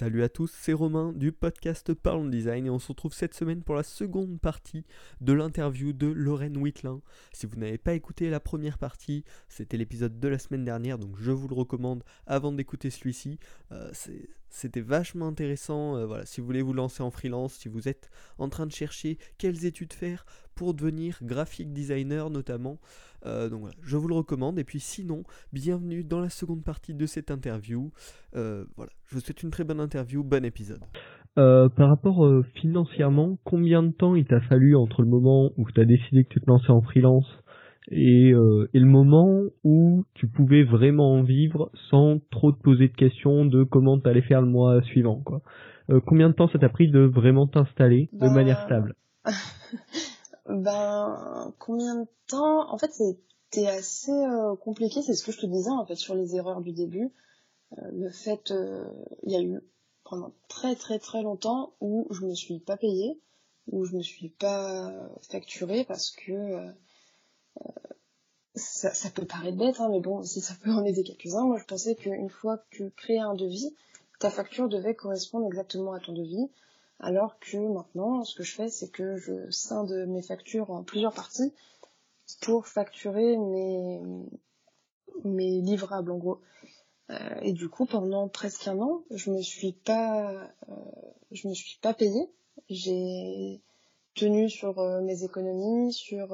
Salut 0.00 0.22
à 0.22 0.30
tous, 0.30 0.50
c'est 0.58 0.72
Romain 0.72 1.12
du 1.12 1.30
podcast 1.30 1.92
Parlons 1.92 2.24
Design 2.24 2.64
et 2.64 2.70
on 2.70 2.78
se 2.78 2.88
retrouve 2.88 3.12
cette 3.12 3.34
semaine 3.34 3.62
pour 3.62 3.74
la 3.74 3.82
seconde 3.82 4.40
partie 4.40 4.86
de 5.20 5.34
l'interview 5.34 5.92
de 5.92 6.06
Lorraine 6.06 6.56
Whitlin. 6.56 7.02
Si 7.34 7.44
vous 7.44 7.56
n'avez 7.56 7.76
pas 7.76 7.92
écouté 7.92 8.30
la 8.30 8.40
première 8.40 8.78
partie, 8.78 9.24
c'était 9.50 9.76
l'épisode 9.76 10.18
de 10.18 10.28
la 10.28 10.38
semaine 10.38 10.64
dernière, 10.64 10.98
donc 10.98 11.18
je 11.20 11.30
vous 11.30 11.48
le 11.48 11.54
recommande 11.54 12.02
avant 12.26 12.50
d'écouter 12.50 12.88
celui-ci. 12.88 13.38
Euh, 13.72 13.90
c'était 14.50 14.80
vachement 14.80 15.28
intéressant. 15.28 15.96
Euh, 15.96 16.06
voilà, 16.06 16.26
si 16.26 16.40
vous 16.40 16.46
voulez 16.46 16.62
vous 16.62 16.72
lancer 16.72 17.02
en 17.02 17.10
freelance, 17.10 17.54
si 17.54 17.68
vous 17.68 17.88
êtes 17.88 18.10
en 18.38 18.48
train 18.48 18.66
de 18.66 18.72
chercher 18.72 19.16
quelles 19.38 19.64
études 19.64 19.92
faire 19.92 20.26
pour 20.54 20.74
devenir 20.74 21.18
graphic 21.22 21.72
designer 21.72 22.28
notamment, 22.28 22.78
euh, 23.24 23.48
donc 23.48 23.60
voilà, 23.60 23.76
je 23.82 23.96
vous 23.96 24.08
le 24.08 24.14
recommande. 24.14 24.58
Et 24.58 24.64
puis 24.64 24.80
sinon, 24.80 25.22
bienvenue 25.52 26.04
dans 26.04 26.20
la 26.20 26.28
seconde 26.28 26.64
partie 26.64 26.94
de 26.94 27.06
cette 27.06 27.30
interview. 27.30 27.90
Euh, 28.36 28.64
je 29.06 29.14
vous 29.14 29.20
souhaite 29.20 29.42
une 29.42 29.50
très 29.50 29.64
bonne 29.64 29.80
interview, 29.80 30.22
bon 30.22 30.44
épisode. 30.44 30.82
Par 31.36 31.88
rapport 31.88 32.28
financièrement, 32.60 33.38
combien 33.44 33.82
de 33.82 33.92
temps 33.92 34.14
il 34.14 34.26
t'a 34.26 34.42
fallu 34.42 34.76
entre 34.76 35.00
le 35.00 35.08
moment 35.08 35.52
où 35.56 35.70
tu 35.70 35.80
as 35.80 35.86
décidé 35.86 36.24
que 36.24 36.34
tu 36.34 36.40
te 36.40 36.46
lançais 36.46 36.68
en 36.68 36.82
freelance? 36.82 37.24
Et, 37.90 38.30
et, 38.30 38.78
le 38.78 38.86
moment 38.86 39.40
où 39.64 40.04
tu 40.14 40.28
pouvais 40.28 40.64
vraiment 40.64 41.12
en 41.14 41.22
vivre 41.22 41.70
sans 41.90 42.18
trop 42.30 42.52
te 42.52 42.62
poser 42.62 42.88
de 42.88 42.94
questions 42.94 43.44
de 43.44 43.64
comment 43.64 43.98
tu 43.98 44.08
allais 44.08 44.22
faire 44.22 44.40
le 44.40 44.48
mois 44.48 44.80
suivant 44.82 45.20
quoi. 45.20 45.42
combien 46.06 46.28
de 46.28 46.34
temps 46.34 46.48
ça 46.48 46.58
t'a 46.58 46.68
pris 46.68 46.90
de 46.90 47.00
vraiment 47.00 47.46
t'installer 47.46 48.08
de 48.12 48.18
bah, 48.20 48.30
manière 48.30 48.64
stable? 48.64 48.94
Ben, 50.50 51.54
combien 51.58 51.94
de 51.94 52.08
temps? 52.26 52.72
En 52.72 52.76
fait, 52.76 52.90
c'était 52.92 53.68
assez 53.68 54.10
euh, 54.10 54.56
compliqué. 54.56 55.00
C'est 55.02 55.14
ce 55.14 55.24
que 55.24 55.32
je 55.32 55.40
te 55.40 55.46
disais 55.46 55.70
en 55.70 55.86
fait 55.86 55.94
sur 55.94 56.14
les 56.14 56.34
erreurs 56.34 56.60
du 56.60 56.72
début. 56.72 57.12
Euh, 57.78 57.90
le 57.92 58.10
fait, 58.10 58.50
euh, 58.50 58.84
il 59.22 59.32
y 59.32 59.36
a 59.36 59.42
eu 59.42 59.60
pendant 60.04 60.32
très 60.48 60.74
très 60.74 60.98
très 60.98 61.22
longtemps 61.22 61.74
où 61.80 62.08
je 62.10 62.26
me 62.26 62.34
suis 62.34 62.58
pas 62.58 62.76
payée, 62.76 63.20
où 63.68 63.84
je 63.84 63.94
me 63.94 64.02
suis 64.02 64.30
pas 64.30 64.92
facturée 65.30 65.84
parce 65.84 66.10
que 66.10 66.72
ça, 68.54 68.92
ça, 68.94 69.10
peut 69.10 69.24
paraître 69.24 69.56
bête, 69.56 69.80
hein, 69.80 69.88
mais 69.90 70.00
bon, 70.00 70.22
si 70.22 70.40
ça 70.40 70.54
peut 70.62 70.70
en 70.70 70.84
aider 70.84 71.02
quelques-uns, 71.02 71.44
moi 71.44 71.58
je 71.58 71.64
pensais 71.64 71.94
qu'une 71.94 72.28
fois 72.28 72.58
que 72.58 72.64
tu 72.70 72.90
créais 72.90 73.18
un 73.18 73.34
devis, 73.34 73.74
ta 74.18 74.30
facture 74.30 74.68
devait 74.68 74.94
correspondre 74.94 75.46
exactement 75.46 75.92
à 75.92 76.00
ton 76.00 76.12
devis. 76.12 76.50
Alors 76.98 77.38
que 77.38 77.56
maintenant, 77.56 78.24
ce 78.24 78.34
que 78.34 78.42
je 78.42 78.54
fais, 78.54 78.68
c'est 78.68 78.90
que 78.90 79.16
je 79.16 79.50
scinde 79.50 80.04
mes 80.08 80.20
factures 80.20 80.70
en 80.70 80.82
plusieurs 80.82 81.14
parties 81.14 81.52
pour 82.42 82.66
facturer 82.66 83.38
mes, 83.38 84.00
mes 85.24 85.60
livrables 85.62 86.12
en 86.12 86.18
gros. 86.18 86.40
Euh, 87.10 87.16
et 87.42 87.52
du 87.52 87.68
coup, 87.68 87.86
pendant 87.86 88.28
presque 88.28 88.68
un 88.68 88.78
an, 88.80 89.02
je 89.10 89.30
me 89.30 89.40
suis 89.40 89.72
pas, 89.72 90.30
euh, 90.68 90.74
je 91.32 91.48
me 91.48 91.54
suis 91.54 91.78
pas 91.80 91.94
payée. 91.94 92.28
J'ai 92.68 93.60
tenu 94.14 94.48
sur 94.48 94.78
euh, 94.78 95.00
mes 95.00 95.24
économies, 95.24 95.92
sur, 95.92 96.32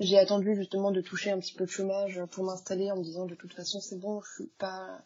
j'ai 0.00 0.18
attendu 0.18 0.54
justement 0.56 0.90
de 0.90 1.00
toucher 1.00 1.30
un 1.30 1.38
petit 1.38 1.54
peu 1.54 1.64
de 1.64 1.70
chômage 1.70 2.20
pour 2.30 2.44
m'installer 2.44 2.90
en 2.90 2.96
me 2.96 3.02
disant 3.02 3.26
de 3.26 3.34
toute 3.34 3.54
façon 3.54 3.80
c'est 3.80 3.98
bon, 3.98 4.20
je 4.22 4.34
suis 4.34 4.50
pas, 4.58 5.02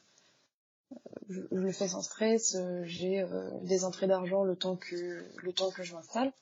je, 1.29 1.41
le 1.51 1.73
fais 1.73 1.89
sans 1.89 2.03
stress, 2.03 2.55
euh, 2.55 2.83
j'ai 2.85 3.21
euh, 3.21 3.51
des 3.63 3.85
entrées 3.85 4.07
d'argent 4.07 4.45
le 4.45 4.57
temps 4.57 4.77
que 4.77 5.25
le 5.37 5.53
temps 5.53 5.71
que 5.71 5.83
je 5.83 5.95
m'installe. 5.95 6.33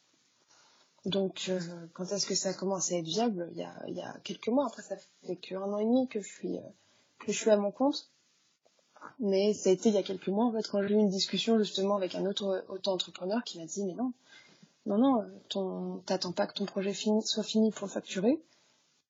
Donc 1.04 1.46
euh, 1.48 1.60
quand 1.94 2.10
est-ce 2.12 2.26
que 2.26 2.34
ça 2.34 2.50
a 2.50 2.54
commencé 2.54 2.94
à 2.94 2.98
être 2.98 3.06
viable? 3.06 3.48
Il 3.52 3.58
y, 3.58 3.64
a, 3.64 3.74
il 3.88 3.94
y 3.94 4.02
a 4.02 4.16
quelques 4.24 4.48
mois. 4.48 4.66
Après 4.66 4.82
ça 4.82 4.96
fait 5.24 5.36
qu'un 5.36 5.62
an 5.62 5.78
et 5.78 5.84
demi 5.84 6.08
que 6.08 6.20
je 6.20 6.28
suis 6.28 6.58
que 7.18 7.32
je 7.32 7.38
suis 7.38 7.50
à 7.50 7.56
mon 7.56 7.70
compte. 7.70 8.10
Mais 9.20 9.54
ça 9.54 9.70
a 9.70 9.72
été 9.72 9.88
il 9.88 9.94
y 9.94 9.98
a 9.98 10.02
quelques 10.02 10.28
mois 10.28 10.46
en 10.46 10.52
fait 10.52 10.66
quand 10.68 10.82
j'ai 10.82 10.94
eu 10.94 10.98
une 10.98 11.10
discussion 11.10 11.58
justement 11.58 11.96
avec 11.96 12.14
un 12.16 12.26
autre 12.26 12.64
auto-entrepreneur 12.68 13.42
qui 13.44 13.58
m'a 13.58 13.66
dit 13.66 13.84
mais 13.84 13.94
non 13.94 14.12
non 14.86 14.98
non 14.98 15.24
ton 15.48 15.98
t'attends 16.06 16.32
pas 16.32 16.46
que 16.46 16.54
ton 16.54 16.64
projet 16.64 16.94
soit 16.94 17.42
fini 17.42 17.70
pour 17.70 17.86
le 17.86 17.92
facturer. 17.92 18.42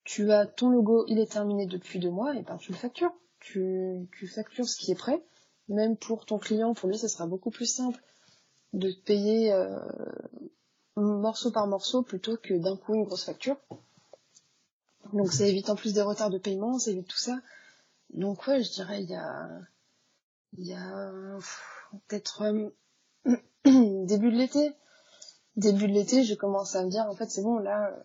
Tu 0.04 0.32
as 0.32 0.46
ton 0.46 0.70
logo 0.70 1.04
il 1.08 1.18
est 1.18 1.30
terminé 1.30 1.66
depuis 1.66 1.98
deux 1.98 2.10
mois 2.10 2.34
et 2.34 2.42
ben 2.42 2.56
tu 2.56 2.72
le 2.72 2.78
factures 2.78 3.12
tu, 3.40 4.08
tu 4.18 4.26
factures 4.26 4.68
ce 4.68 4.76
qui 4.76 4.90
est 4.90 4.96
prêt. 4.96 5.22
Même 5.68 5.96
pour 5.96 6.26
ton 6.26 6.38
client, 6.38 6.74
pour 6.74 6.88
lui, 6.88 6.98
ce 6.98 7.08
sera 7.08 7.26
beaucoup 7.26 7.50
plus 7.50 7.66
simple 7.66 8.02
de 8.72 8.90
te 8.90 9.00
payer 9.04 9.52
euh, 9.52 9.78
morceau 10.96 11.50
par 11.50 11.66
morceau 11.66 12.02
plutôt 12.02 12.36
que 12.36 12.54
d'un 12.54 12.76
coup 12.76 12.94
une 12.94 13.04
grosse 13.04 13.24
facture. 13.24 13.56
Donc 15.12 15.32
ça 15.32 15.46
évite 15.46 15.70
en 15.70 15.76
plus 15.76 15.94
des 15.94 16.02
retards 16.02 16.30
de 16.30 16.38
paiement, 16.38 16.78
ça 16.78 16.90
évite 16.90 17.08
tout 17.08 17.16
ça. 17.16 17.38
Donc 18.10 18.46
ouais, 18.46 18.62
je 18.62 18.72
dirais 18.72 19.02
il 19.02 19.10
y 19.10 19.14
a 19.14 19.48
il 20.58 20.66
y 20.66 20.74
a 20.74 21.38
peut-être 22.08 22.42
euh, 22.42 22.70
début 24.04 24.32
de 24.32 24.36
l'été. 24.36 24.72
Début 25.56 25.88
de 25.88 25.92
l'été, 25.92 26.22
j'ai 26.22 26.36
commencé 26.36 26.76
à 26.76 26.84
me 26.84 26.90
dire 26.90 27.06
en 27.08 27.14
fait 27.14 27.30
c'est 27.30 27.42
bon 27.42 27.58
là 27.58 27.96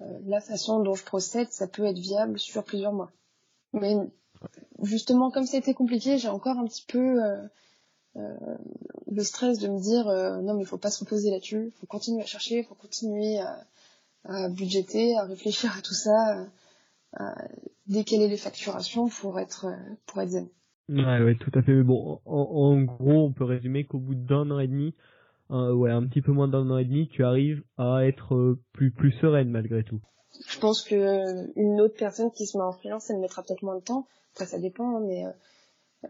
euh, 0.00 0.18
la 0.26 0.40
façon 0.40 0.80
dont 0.80 0.94
je 0.94 1.04
procède, 1.04 1.48
ça 1.50 1.66
peut 1.66 1.84
être 1.84 1.98
viable 1.98 2.38
sur 2.38 2.62
plusieurs 2.62 2.92
mois. 2.92 3.10
Mais 3.72 3.96
justement, 4.82 5.30
comme 5.30 5.46
c'était 5.46 5.74
compliqué, 5.74 6.18
j'ai 6.18 6.28
encore 6.28 6.58
un 6.58 6.66
petit 6.66 6.84
peu 6.86 7.22
euh, 7.24 7.42
euh, 8.16 8.56
le 9.10 9.24
stress 9.24 9.58
de 9.58 9.68
me 9.68 9.80
dire 9.80 10.08
euh, 10.08 10.40
non 10.40 10.54
mais 10.54 10.62
il 10.62 10.66
faut 10.66 10.78
pas 10.78 10.90
se 10.90 11.00
reposer 11.04 11.30
là-dessus, 11.30 11.72
faut 11.80 11.86
continuer 11.86 12.22
à 12.22 12.26
chercher, 12.26 12.62
faut 12.62 12.74
continuer 12.74 13.38
à, 13.38 13.64
à, 14.24 14.48
budgéter, 14.48 15.16
à 15.16 15.24
réfléchir 15.24 15.74
à 15.76 15.82
tout 15.82 15.94
ça, 15.94 16.46
à 17.14 17.34
décaler 17.86 18.28
les 18.28 18.36
facturations 18.36 19.08
pour 19.08 19.40
être 19.40 19.66
pour 20.06 20.20
être 20.22 20.30
zen. 20.30 20.48
Ouais 20.88 21.22
ouais 21.22 21.36
tout 21.36 21.50
à 21.54 21.62
fait. 21.62 21.72
Mais 21.72 21.82
bon, 21.82 22.20
en, 22.24 22.36
en 22.36 22.80
gros, 22.82 23.26
on 23.26 23.32
peut 23.32 23.44
résumer 23.44 23.84
qu'au 23.84 23.98
bout 23.98 24.14
d'un 24.14 24.50
an 24.50 24.58
et 24.58 24.68
demi, 24.68 24.94
ouais 25.50 25.90
un 25.90 26.06
petit 26.06 26.22
peu 26.22 26.32
moins 26.32 26.48
d'un 26.48 26.70
an 26.70 26.78
et 26.78 26.84
demi, 26.84 27.08
tu 27.08 27.24
arrives 27.24 27.62
à 27.76 28.06
être 28.06 28.56
plus 28.72 28.90
plus 28.90 29.12
sereine 29.12 29.50
malgré 29.50 29.84
tout. 29.84 30.00
Je 30.46 30.58
pense 30.58 30.82
que 30.82 31.58
une 31.58 31.80
autre 31.80 31.96
personne 31.98 32.30
qui 32.30 32.46
se 32.46 32.58
met 32.58 32.64
en 32.64 32.72
freelance, 32.72 33.10
elle 33.10 33.18
mettra 33.18 33.42
peut-être 33.42 33.62
moins 33.62 33.76
de 33.76 33.82
temps 33.82 34.06
ça 34.46 34.58
dépend, 34.58 34.96
hein, 34.96 35.00
mais 35.04 35.24
euh, 35.24 35.30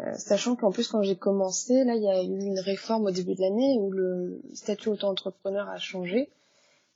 euh, 0.01 0.15
sachant 0.15 0.57
qu'en 0.57 0.71
plus 0.71 0.89
quand 0.89 1.03
j'ai 1.03 1.17
commencé, 1.17 1.85
là 1.85 1.95
il 1.95 2.03
y 2.03 2.09
a 2.09 2.23
eu 2.23 2.45
une 2.45 2.61
réforme 2.61 3.07
au 3.07 3.11
début 3.11 3.35
de 3.35 3.41
l'année 3.41 3.79
où 3.79 3.91
le 3.91 4.41
statut 4.55 4.89
auto-entrepreneur 4.89 5.69
a 5.69 5.79
changé. 5.79 6.31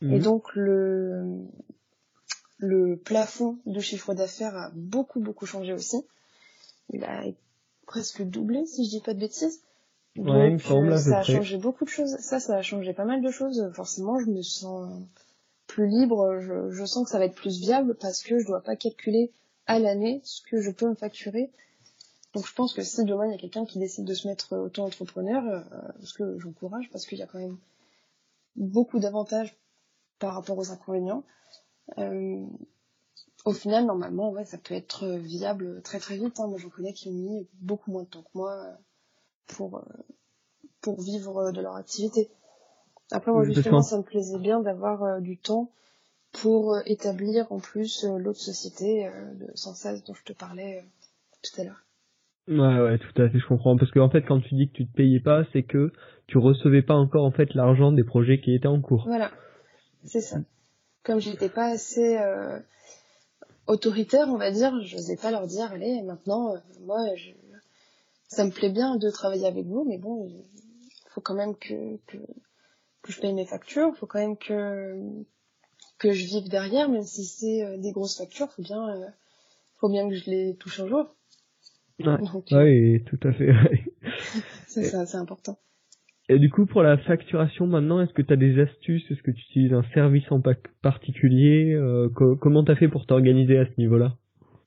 Et 0.03 0.07
mhm. 0.07 0.23
donc 0.23 0.55
le 0.55 1.47
le 2.59 2.97
plafond 2.97 3.59
de 3.67 3.81
chiffre 3.81 4.15
d'affaires 4.15 4.57
a 4.57 4.71
beaucoup 4.75 5.21
beaucoup 5.21 5.47
changé 5.47 5.73
aussi. 5.73 6.05
Il 6.91 7.05
a 7.05 7.25
presque 7.87 8.23
doublé 8.23 8.67
si 8.67 8.85
je 8.85 8.91
dis 8.91 9.01
pas 9.01 9.15
de 9.15 9.21
bêtises. 9.21 9.63
Donc 10.17 10.71
euh, 10.71 10.97
ça 10.99 11.19
a 11.19 11.23
changé 11.23 11.57
beaucoup 11.57 11.85
de 11.85 11.91
choses. 11.91 12.17
Ça, 12.19 12.39
ça 12.39 12.57
a 12.57 12.63
changé 12.63 12.93
pas 12.93 13.05
mal 13.05 13.23
de 13.23 13.31
choses. 13.31 13.71
Forcément, 13.75 14.19
je 14.21 14.27
me 14.27 14.43
sens 14.43 14.91
plus 15.67 15.87
libre. 15.89 16.39
Je, 16.41 16.71
je 16.71 16.85
sens 16.85 17.05
que 17.05 17.11
ça 17.11 17.19
va 17.19 17.25
être 17.25 17.35
plus 17.35 17.61
viable 17.61 17.95
parce 17.95 18.23
que 18.23 18.39
je 18.39 18.47
dois 18.47 18.61
pas 18.61 18.77
calculer 18.77 19.33
à 19.67 19.79
l'année 19.79 20.21
ce 20.25 20.43
que 20.43 20.61
je 20.61 20.71
peux 20.71 20.89
me 20.89 20.95
facturer. 20.95 21.51
Donc 22.35 22.47
je 22.47 22.55
pense 22.55 22.73
que 22.73 22.83
si 22.83 23.05
demain 23.05 23.27
il 23.27 23.33
y 23.33 23.35
a 23.35 23.39
quelqu'un 23.39 23.65
qui 23.65 23.79
décide 23.79 24.05
de 24.05 24.15
se 24.15 24.29
mettre 24.29 24.57
auto-entrepreneur, 24.57 25.45
euh, 25.47 25.61
ce 26.03 26.15
que 26.15 26.39
j'encourage 26.39 26.91
parce 26.91 27.07
qu'il 27.07 27.19
y 27.19 27.23
a 27.23 27.27
quand 27.27 27.39
même 27.39 27.59
beaucoup 28.57 28.99
d'avantages 28.99 29.57
par 30.19 30.35
rapport 30.35 30.59
aux 30.59 30.71
inconvénients. 30.71 31.25
Euh, 31.99 32.45
au 33.45 33.53
final, 33.53 33.87
normalement, 33.87 34.31
ouais, 34.31 34.45
ça 34.45 34.57
peut 34.57 34.75
être 34.75 35.07
viable 35.07 35.83
très 35.83 35.99
très 35.99 36.17
vite. 36.17 36.39
Hein. 36.39 36.47
Moi, 36.47 36.59
j'en 36.59 36.69
connais 36.69 36.93
qui 36.93 37.09
ont 37.09 37.13
mis 37.13 37.47
beaucoup 37.61 37.91
moins 37.91 38.05
de 38.05 38.09
temps 38.09 38.23
que 38.23 38.31
moi 38.35 38.79
pour 39.57 39.79
euh, 39.79 39.83
pour 40.81 41.01
vivre 41.01 41.53
de 41.53 41.61
leur 41.61 41.77
activité. 41.77 42.31
Après, 43.13 43.31
moi, 43.31 43.45
justement, 43.45 43.83
ça 43.83 43.99
me 43.99 44.03
plaisait 44.03 44.39
bien 44.39 44.61
d'avoir 44.61 45.03
euh, 45.03 45.21
du 45.21 45.39
temps 45.39 45.71
pour 46.33 46.75
euh, 46.75 46.81
établir 46.87 47.51
en 47.53 47.61
plus 47.61 48.05
euh, 48.05 48.19
l'autre 48.19 48.41
société 48.41 49.07
euh, 49.07 49.35
de 49.35 49.47
Sansas 49.55 50.01
dont 50.07 50.15
je 50.15 50.25
te 50.25 50.33
parlais 50.33 50.85
tout 51.43 51.61
à 51.61 51.65
l'heure. 51.65 51.85
Ouais, 52.49 52.81
ouais, 52.81 52.99
tout 52.99 53.23
à 53.23 53.29
fait, 53.29 53.39
je 53.39 53.47
comprends. 53.47 53.77
Parce 53.77 53.91
qu'en 53.93 54.07
en 54.07 54.11
fait, 54.11 54.23
quand 54.23 54.41
tu 54.41 54.55
dis 54.55 54.69
que 54.69 54.75
tu 54.75 54.87
te 54.89 54.97
payais 54.97 55.21
pas, 55.21 55.45
c'est 55.53 55.63
que 55.63 55.93
tu 56.27 56.39
recevais 56.39 56.83
pas 56.83 56.95
encore 56.95 57.25
en 57.25 57.31
fait 57.31 57.55
l'argent 57.55 57.93
des 57.93 58.05
projets 58.05 58.41
qui 58.41 58.55
étaient 58.55 58.67
en 58.67 58.81
cours. 58.81 59.05
Voilà, 59.07 59.31
c'est 60.05 60.21
ça. 60.21 60.39
Comme 61.05 61.21
j'étais 61.21 61.49
pas 61.49 61.67
assez 61.67 62.17
euh, 62.17 62.59
autoritaire, 63.67 64.29
on 64.29 64.39
va 64.39 64.51
dire, 64.51 64.73
je 64.83 64.97
n'osais 64.97 65.17
pas 65.17 65.31
leur 65.31 65.47
dire, 65.47 65.71
allez, 65.73 66.03
maintenant, 66.03 66.55
moi, 66.85 66.99
je... 67.17 67.31
ça 68.33 68.45
me 68.45 68.51
plaît 68.51 68.71
bien 68.71 68.97
de 68.97 69.11
travailler 69.11 69.47
avec 69.47 69.67
vous, 69.67 69.85
mais 69.85 69.99
bon, 69.99 70.27
il 70.27 71.11
faut 71.11 71.21
quand 71.21 71.35
même 71.35 71.55
que, 71.57 71.97
que, 72.07 72.17
que 73.03 73.13
je 73.13 73.21
paye 73.21 73.35
mes 73.35 73.45
factures, 73.47 73.91
il 73.95 73.99
faut 73.99 74.07
quand 74.07 74.21
même 74.21 74.39
que, 74.39 74.97
que 75.99 76.13
je 76.13 76.25
vive 76.25 76.49
derrière, 76.49 76.89
même 76.89 77.03
si 77.03 77.25
c'est 77.25 77.65
euh, 77.65 77.77
des 77.77 77.93
grosses 77.93 78.17
factures, 78.17 78.51
faut 78.51 78.63
bien, 78.63 78.89
euh, 78.89 79.07
faut 79.81 79.91
bien 79.91 80.09
que 80.09 80.15
je 80.15 80.31
les 80.31 80.57
touche 80.57 80.81
un 80.81 80.89
jour. 80.89 81.15
Ouais, 82.01 82.99
euh, 82.99 82.99
tout 83.07 83.29
à 83.29 83.33
fait. 83.33 83.53
c'est 84.67 84.85
ça, 84.85 85.05
c'est 85.05 85.19
important. 85.19 85.59
Et 86.29 86.39
du 86.39 86.49
coup, 86.51 86.65
pour 86.65 86.83
la 86.83 86.97
facturation 86.97 87.67
maintenant, 87.67 88.01
est-ce 88.01 88.15
que 88.15 88.23
tu 88.23 88.33
as 88.33 88.37
des 88.37 88.59
astuces? 88.59 89.05
Est-ce 89.11 89.23
que 89.23 89.31
tu 89.31 89.43
utilises 89.51 89.75
un 89.75 89.85
service 89.93 90.25
en 90.31 90.41
particulier? 90.81 91.75
Euh, 91.75 92.09
Comment 92.41 92.65
t'as 92.65 92.77
fait 92.77 92.89
pour 92.89 93.05
t'organiser 93.07 93.59
à 93.59 93.67
ce 93.67 93.73
niveau-là? 93.77 94.17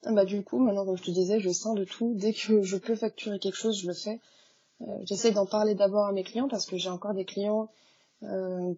Bah 0.05 0.25
du 0.25 0.43
coup, 0.43 0.59
maintenant, 0.59 0.85
comme 0.85 0.97
je 0.97 1.03
te 1.03 1.11
disais, 1.11 1.39
je 1.39 1.49
sens 1.49 1.75
de 1.75 1.83
tout. 1.83 2.13
Dès 2.15 2.33
que 2.33 2.61
je 2.61 2.77
peux 2.77 2.95
facturer 2.95 3.39
quelque 3.39 3.55
chose, 3.55 3.81
je 3.81 3.87
le 3.87 3.93
fais. 3.93 4.19
J'essaie 5.03 5.31
d'en 5.31 5.45
parler 5.45 5.73
d'abord 5.73 6.05
à 6.05 6.11
mes 6.11 6.23
clients 6.23 6.47
parce 6.47 6.65
que 6.65 6.77
j'ai 6.77 6.89
encore 6.89 7.13
des 7.13 7.25
clients 7.25 7.69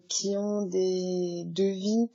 qui 0.08 0.36
ont 0.36 0.62
des 0.62 1.44
devis 1.46 2.08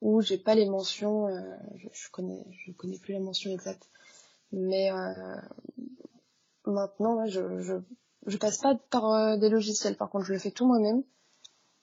où 0.00 0.20
j'ai 0.20 0.38
pas 0.38 0.54
les 0.54 0.66
mentions, 0.66 1.28
je, 1.76 1.88
je, 1.92 2.10
connais, 2.10 2.44
je 2.64 2.72
connais 2.72 2.98
plus 2.98 3.14
la 3.14 3.20
mention 3.20 3.50
exacte, 3.50 3.88
mais 4.52 4.90
maintenant, 6.66 7.26
je, 7.26 7.60
je, 7.60 7.74
je 8.26 8.36
passe 8.36 8.58
pas 8.58 8.74
par 8.90 9.38
des 9.38 9.48
logiciels. 9.48 9.96
Par 9.96 10.10
contre, 10.10 10.26
je 10.26 10.32
le 10.32 10.38
fais 10.38 10.50
tout 10.50 10.66
moi-même. 10.66 11.02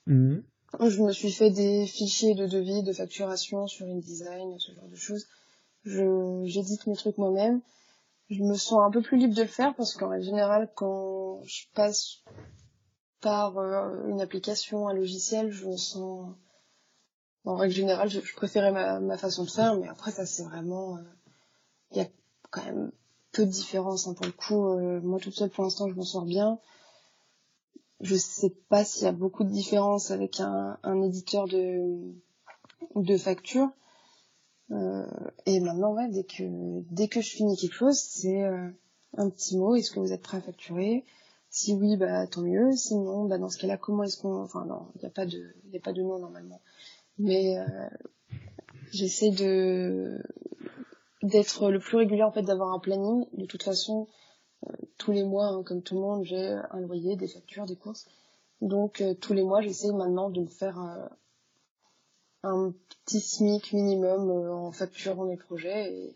Mhm. 0.07 0.43
Je 0.79 1.01
me 1.01 1.11
suis 1.11 1.31
fait 1.31 1.49
des 1.49 1.85
fichiers 1.85 2.33
de 2.33 2.47
devis, 2.47 2.83
de 2.83 2.93
facturation 2.93 3.67
sur 3.67 3.85
InDesign, 3.87 4.57
ce 4.57 4.71
genre 4.73 4.87
de 4.87 4.95
choses. 4.95 5.27
Je, 5.83 6.43
j'édite 6.45 6.87
mes 6.87 6.95
trucs 6.95 7.17
moi-même. 7.17 7.61
Je 8.29 8.43
me 8.43 8.55
sens 8.55 8.81
un 8.81 8.91
peu 8.91 9.01
plus 9.01 9.17
libre 9.17 9.35
de 9.35 9.41
le 9.41 9.47
faire 9.47 9.75
parce 9.75 9.95
qu'en 9.95 10.19
général, 10.21 10.71
quand 10.75 11.41
je 11.43 11.65
passe 11.73 12.23
par 13.19 13.57
euh, 13.57 14.07
une 14.07 14.21
application, 14.21 14.87
un 14.87 14.93
logiciel, 14.93 15.51
je 15.51 15.67
me 15.67 15.77
sens... 15.77 16.33
En 17.43 17.55
règle 17.55 17.73
générale, 17.73 18.07
je, 18.07 18.19
préférais 18.35 18.71
ma, 18.71 18.99
ma, 18.99 19.17
façon 19.17 19.43
de 19.43 19.49
faire, 19.49 19.75
mais 19.75 19.87
après, 19.87 20.11
ça, 20.11 20.25
c'est 20.25 20.43
vraiment... 20.43 20.97
Euh, 20.97 21.01
il 21.91 21.97
y 21.97 22.01
a 22.01 22.07
quand 22.51 22.63
même 22.63 22.91
peu 23.31 23.45
de 23.45 23.51
différence. 23.51 24.07
Hein, 24.07 24.13
pour 24.13 24.25
le 24.25 24.31
coup, 24.31 24.67
euh, 24.67 25.01
moi, 25.01 25.19
toute 25.19 25.33
seule, 25.33 25.49
pour 25.49 25.63
l'instant, 25.63 25.89
je 25.89 25.95
m'en 25.95 26.03
sors 26.03 26.25
bien. 26.25 26.59
Je 27.99 28.15
sais 28.15 28.51
pas 28.69 28.83
s'il 28.83 29.03
y 29.03 29.07
a 29.07 29.11
beaucoup 29.11 29.43
de 29.43 29.49
différence 29.49 30.11
avec 30.11 30.39
un, 30.39 30.77
un 30.83 31.01
éditeur 31.01 31.47
de, 31.47 32.13
de 32.95 33.17
facture. 33.17 33.71
Euh, 34.71 35.05
et 35.45 35.59
maintenant, 35.59 35.93
ouais, 35.93 36.07
dès 36.09 36.23
que 36.23 36.43
dès 36.91 37.07
que 37.07 37.21
je 37.21 37.29
finis 37.29 37.57
quelque 37.57 37.73
chose, 37.73 37.97
c'est 37.97 38.43
euh, 38.43 38.69
un 39.17 39.29
petit 39.29 39.57
mot. 39.57 39.75
Est-ce 39.75 39.91
que 39.91 39.99
vous 39.99 40.13
êtes 40.13 40.21
prêt 40.21 40.37
à 40.37 40.41
facturer? 40.41 41.05
Si 41.49 41.73
oui, 41.73 41.97
bah 41.97 42.27
tant 42.27 42.41
mieux. 42.41 42.71
Sinon, 42.73 43.25
bah 43.25 43.37
dans 43.37 43.49
ce 43.49 43.57
cas-là, 43.57 43.77
comment 43.77 44.03
est-ce 44.03 44.17
qu'on 44.17 44.41
Enfin 44.41 44.65
non, 44.65 44.87
il 44.95 44.99
n'y 45.01 45.07
a 45.07 45.09
pas 45.09 45.25
de 45.25 45.53
il 45.65 45.75
a 45.75 45.79
pas 45.79 45.93
de 45.93 46.01
nom 46.01 46.19
normalement. 46.19 46.61
Mais 47.17 47.57
euh, 47.57 47.89
j'essaie 48.91 49.31
de 49.31 50.21
d'être 51.23 51.69
le 51.69 51.79
plus 51.79 51.97
régulier 51.97 52.23
en 52.23 52.31
fait, 52.31 52.43
d'avoir 52.43 52.71
un 52.73 52.79
planning. 52.79 53.25
De 53.33 53.45
toute 53.45 53.63
façon, 53.63 54.07
tous 54.97 55.11
les 55.11 55.23
mois, 55.23 55.47
hein, 55.47 55.63
comme 55.63 55.81
tout 55.81 55.95
le 55.95 56.01
monde, 56.01 56.23
j'ai 56.23 56.57
un 56.71 56.79
loyer, 56.79 57.15
des 57.15 57.27
factures, 57.27 57.65
des 57.65 57.75
courses. 57.75 58.07
Donc 58.61 59.03
tous 59.19 59.33
les 59.33 59.43
mois, 59.43 59.61
j'essaie 59.61 59.91
maintenant 59.91 60.29
de 60.29 60.41
me 60.41 60.47
faire 60.47 60.79
euh, 60.79 61.07
un 62.43 62.73
petit 63.05 63.19
SMIC 63.19 63.73
minimum 63.73 64.29
euh, 64.29 64.53
en 64.53 64.71
facturant 64.71 65.25
mes 65.25 65.37
projets. 65.37 65.93
Et 65.93 66.15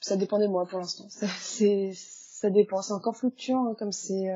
ça 0.00 0.16
dépend 0.16 0.38
des 0.38 0.48
mois 0.48 0.66
pour 0.66 0.78
l'instant. 0.78 1.06
C'est, 1.40 1.92
ça 1.94 2.50
dépend. 2.50 2.82
C'est 2.82 2.92
encore 2.92 3.16
fluctuant, 3.16 3.68
hein, 3.68 3.74
comme 3.78 3.92
c'est 3.92 4.30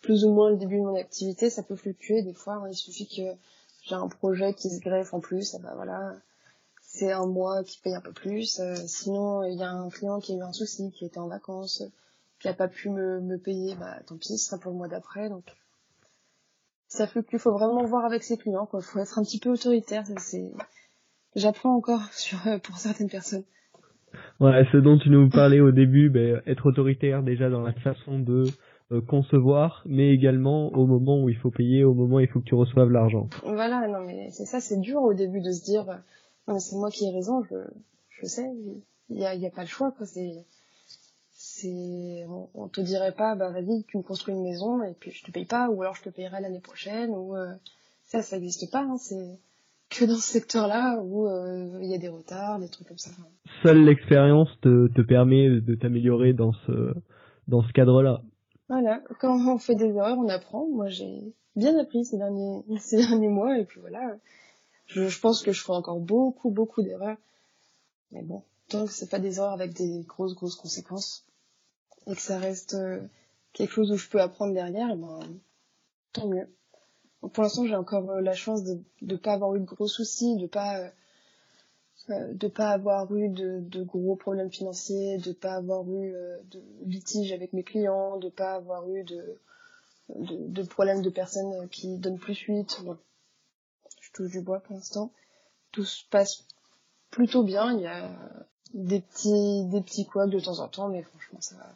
plus 0.00 0.24
ou 0.24 0.30
moins 0.32 0.50
le 0.50 0.56
début 0.56 0.78
de 0.78 0.82
mon 0.82 0.96
activité. 0.96 1.50
Ça 1.50 1.62
peut 1.62 1.76
fluctuer 1.76 2.22
des 2.22 2.32
fois. 2.32 2.54
Hein. 2.54 2.68
il 2.70 2.74
suffit 2.74 3.06
que 3.06 3.36
j'ai 3.82 3.94
un 3.94 4.08
projet 4.08 4.54
qui 4.54 4.70
se 4.70 4.80
greffe 4.80 5.12
en 5.12 5.20
plus. 5.20 5.54
Ben 5.56 5.74
voilà, 5.74 6.14
c'est 6.80 7.12
un 7.12 7.26
mois 7.26 7.62
qui 7.64 7.78
paye 7.80 7.94
un 7.94 8.00
peu 8.00 8.12
plus. 8.12 8.60
sinon, 8.86 9.44
il 9.44 9.58
y 9.58 9.62
a 9.62 9.70
un 9.70 9.90
client 9.90 10.20
qui 10.20 10.32
a 10.32 10.36
eu 10.36 10.42
un 10.42 10.52
souci, 10.52 10.90
qui 10.90 11.04
était 11.04 11.18
en 11.18 11.28
vacances 11.28 11.82
qui 12.38 12.48
a 12.48 12.54
pas 12.54 12.68
pu 12.68 12.90
me, 12.90 13.20
me 13.20 13.38
payer, 13.38 13.74
bah 13.74 13.98
tant 14.06 14.16
pis, 14.16 14.38
ce 14.38 14.46
sera 14.46 14.58
pour 14.58 14.72
le 14.72 14.78
mois 14.78 14.88
d'après. 14.88 15.28
Donc 15.28 15.44
ça 16.88 17.06
fait 17.06 17.22
qu'il 17.22 17.38
faut 17.38 17.52
vraiment 17.52 17.84
voir 17.84 18.04
avec 18.04 18.22
ses 18.22 18.36
clients, 18.36 18.66
quoi. 18.66 18.80
Faut 18.80 18.98
être 18.98 19.18
un 19.18 19.22
petit 19.22 19.38
peu 19.38 19.50
autoritaire. 19.50 20.04
C'est, 20.16 20.50
j'apprends 21.36 21.76
encore 21.76 22.02
sur 22.12 22.38
euh, 22.46 22.58
pour 22.58 22.78
certaines 22.78 23.10
personnes. 23.10 23.44
Ouais, 24.40 24.64
ce 24.72 24.78
dont 24.78 24.98
tu 24.98 25.10
nous 25.10 25.28
parlais 25.28 25.60
au 25.60 25.70
début, 25.70 26.08
ben, 26.08 26.42
être 26.46 26.66
autoritaire 26.66 27.22
déjà 27.22 27.50
dans 27.50 27.60
la 27.60 27.74
façon 27.74 28.18
de 28.18 28.44
euh, 28.90 29.02
concevoir, 29.02 29.82
mais 29.84 30.14
également 30.14 30.72
au 30.72 30.86
moment 30.86 31.22
où 31.22 31.28
il 31.28 31.36
faut 31.36 31.50
payer, 31.50 31.84
au 31.84 31.92
moment 31.92 32.16
où 32.16 32.20
il 32.20 32.28
faut 32.28 32.40
que 32.40 32.46
tu 32.46 32.54
reçoives 32.54 32.90
l'argent. 32.90 33.28
Voilà, 33.42 33.86
non 33.86 34.00
mais 34.00 34.30
c'est 34.30 34.46
ça, 34.46 34.60
c'est 34.60 34.80
dur 34.80 35.02
au 35.02 35.12
début 35.12 35.42
de 35.42 35.50
se 35.50 35.62
dire, 35.62 35.90
euh, 35.90 35.96
non 36.46 36.58
c'est 36.58 36.76
moi 36.76 36.90
qui 36.90 37.06
ai 37.06 37.12
raison, 37.12 37.42
je, 37.50 37.56
je 38.08 38.26
sais, 38.26 38.50
il 39.10 39.18
y 39.18 39.26
a, 39.26 39.34
y 39.34 39.46
a 39.46 39.50
pas 39.50 39.60
le 39.60 39.68
choix, 39.68 39.92
quoi. 39.92 40.06
C'est 40.06 40.46
c'est 41.58 42.26
on, 42.54 42.68
te 42.68 42.80
dirait 42.80 43.12
pas 43.12 43.34
bah 43.34 43.50
vas-y 43.50 43.84
tu 43.84 43.96
me 43.96 44.02
construis 44.02 44.34
une 44.34 44.42
maison 44.42 44.82
et 44.82 44.94
puis 44.94 45.10
je 45.10 45.24
te 45.24 45.30
paye 45.30 45.44
pas 45.44 45.68
ou 45.68 45.82
alors 45.82 45.94
je 45.94 46.02
te 46.02 46.08
payerai 46.08 46.40
l'année 46.40 46.60
prochaine 46.60 47.10
ou 47.10 47.36
euh, 47.36 47.52
ça 48.04 48.22
ça 48.22 48.36
n'existe 48.36 48.70
pas 48.70 48.82
hein, 48.82 48.96
c'est 48.98 49.38
que 49.90 50.04
dans 50.04 50.16
ce 50.16 50.32
secteur 50.32 50.68
là 50.68 51.00
où 51.02 51.26
euh, 51.26 51.78
il 51.82 51.88
y 51.88 51.94
a 51.94 51.98
des 51.98 52.08
retards 52.08 52.58
des 52.60 52.68
trucs 52.68 52.88
comme 52.88 52.98
ça. 52.98 53.10
Seule 53.62 53.84
l'expérience 53.84 54.48
te, 54.60 54.88
te 54.88 55.00
permet 55.00 55.60
de 55.60 55.74
t'améliorer 55.74 56.32
dans 56.32 56.52
ce 56.66 56.94
dans 57.48 57.62
ce 57.62 57.72
cadre 57.72 58.02
là 58.02 58.22
voilà. 58.68 59.02
Quand 59.18 59.38
on 59.48 59.58
fait 59.58 59.74
des 59.74 59.96
erreurs 59.96 60.18
on 60.18 60.28
apprend. 60.28 60.68
Moi 60.68 60.88
j'ai 60.88 61.32
bien 61.56 61.78
appris 61.78 62.04
ces 62.04 62.18
derniers 62.18 62.62
ces 62.78 62.98
derniers 62.98 63.28
mois 63.28 63.58
et 63.58 63.64
puis 63.64 63.80
voilà. 63.80 64.16
Je, 64.86 65.08
je 65.08 65.20
pense 65.20 65.42
que 65.42 65.52
je 65.52 65.62
ferai 65.62 65.76
encore 65.76 66.00
beaucoup 66.00 66.50
beaucoup 66.50 66.82
d'erreurs. 66.82 67.16
Mais 68.12 68.22
bon 68.22 68.42
tant 68.68 68.84
que 68.84 68.92
c'est 68.92 69.10
pas 69.10 69.18
des 69.18 69.38
erreurs 69.38 69.52
avec 69.52 69.74
des 69.74 70.04
grosses 70.06 70.34
grosses 70.34 70.56
conséquences 70.56 71.24
et 72.08 72.14
que 72.14 72.20
ça 72.22 72.38
reste 72.38 72.74
euh, 72.74 73.00
quelque 73.52 73.70
chose 73.70 73.92
où 73.92 73.96
je 73.96 74.08
peux 74.08 74.20
apprendre 74.20 74.54
derrière, 74.54 74.90
et 74.90 74.96
ben, 74.96 75.20
tant 76.12 76.26
mieux. 76.26 76.48
pour 77.20 77.42
l'instant, 77.42 77.66
j'ai 77.66 77.76
encore 77.76 78.10
euh, 78.10 78.20
la 78.20 78.34
chance 78.34 78.64
de 78.64 78.80
ne 79.02 79.16
pas 79.16 79.34
avoir 79.34 79.54
eu 79.54 79.60
de 79.60 79.66
gros 79.66 79.86
soucis, 79.86 80.36
de 80.36 80.46
pas 80.46 80.78
euh, 80.78 80.90
de 82.08 82.48
pas 82.48 82.70
avoir 82.70 83.14
eu 83.14 83.28
de, 83.28 83.84
gros 83.84 84.16
problèmes 84.16 84.50
financiers, 84.50 85.18
de 85.18 85.32
pas 85.32 85.54
avoir 85.54 85.86
eu 85.90 86.14
de 86.50 86.62
litiges 86.86 87.32
avec 87.32 87.52
mes 87.52 87.64
clients, 87.64 88.16
de 88.16 88.30
pas 88.30 88.54
avoir 88.54 88.88
eu 88.88 89.04
de, 89.04 89.38
de, 90.14 90.48
de 90.48 90.62
problèmes 90.62 91.02
de 91.02 91.10
personnes 91.10 91.68
qui 91.68 91.98
donnent 91.98 92.18
plus 92.18 92.34
suite. 92.34 92.80
Bon, 92.82 92.96
je 94.00 94.10
touche 94.12 94.30
du 94.30 94.40
bois 94.40 94.60
pour 94.60 94.76
l'instant. 94.76 95.12
Tout 95.70 95.84
se 95.84 96.02
passe 96.08 96.46
plutôt 97.10 97.42
bien. 97.42 97.74
Il 97.74 97.82
y 97.82 97.86
a 97.86 98.10
des 98.72 99.00
petits 99.00 99.66
des 99.66 99.82
petits 99.82 100.06
couacs 100.06 100.30
de 100.30 100.40
temps 100.40 100.60
en 100.60 100.68
temps, 100.68 100.88
mais 100.88 101.02
franchement 101.02 101.42
ça 101.42 101.56
va 101.56 101.74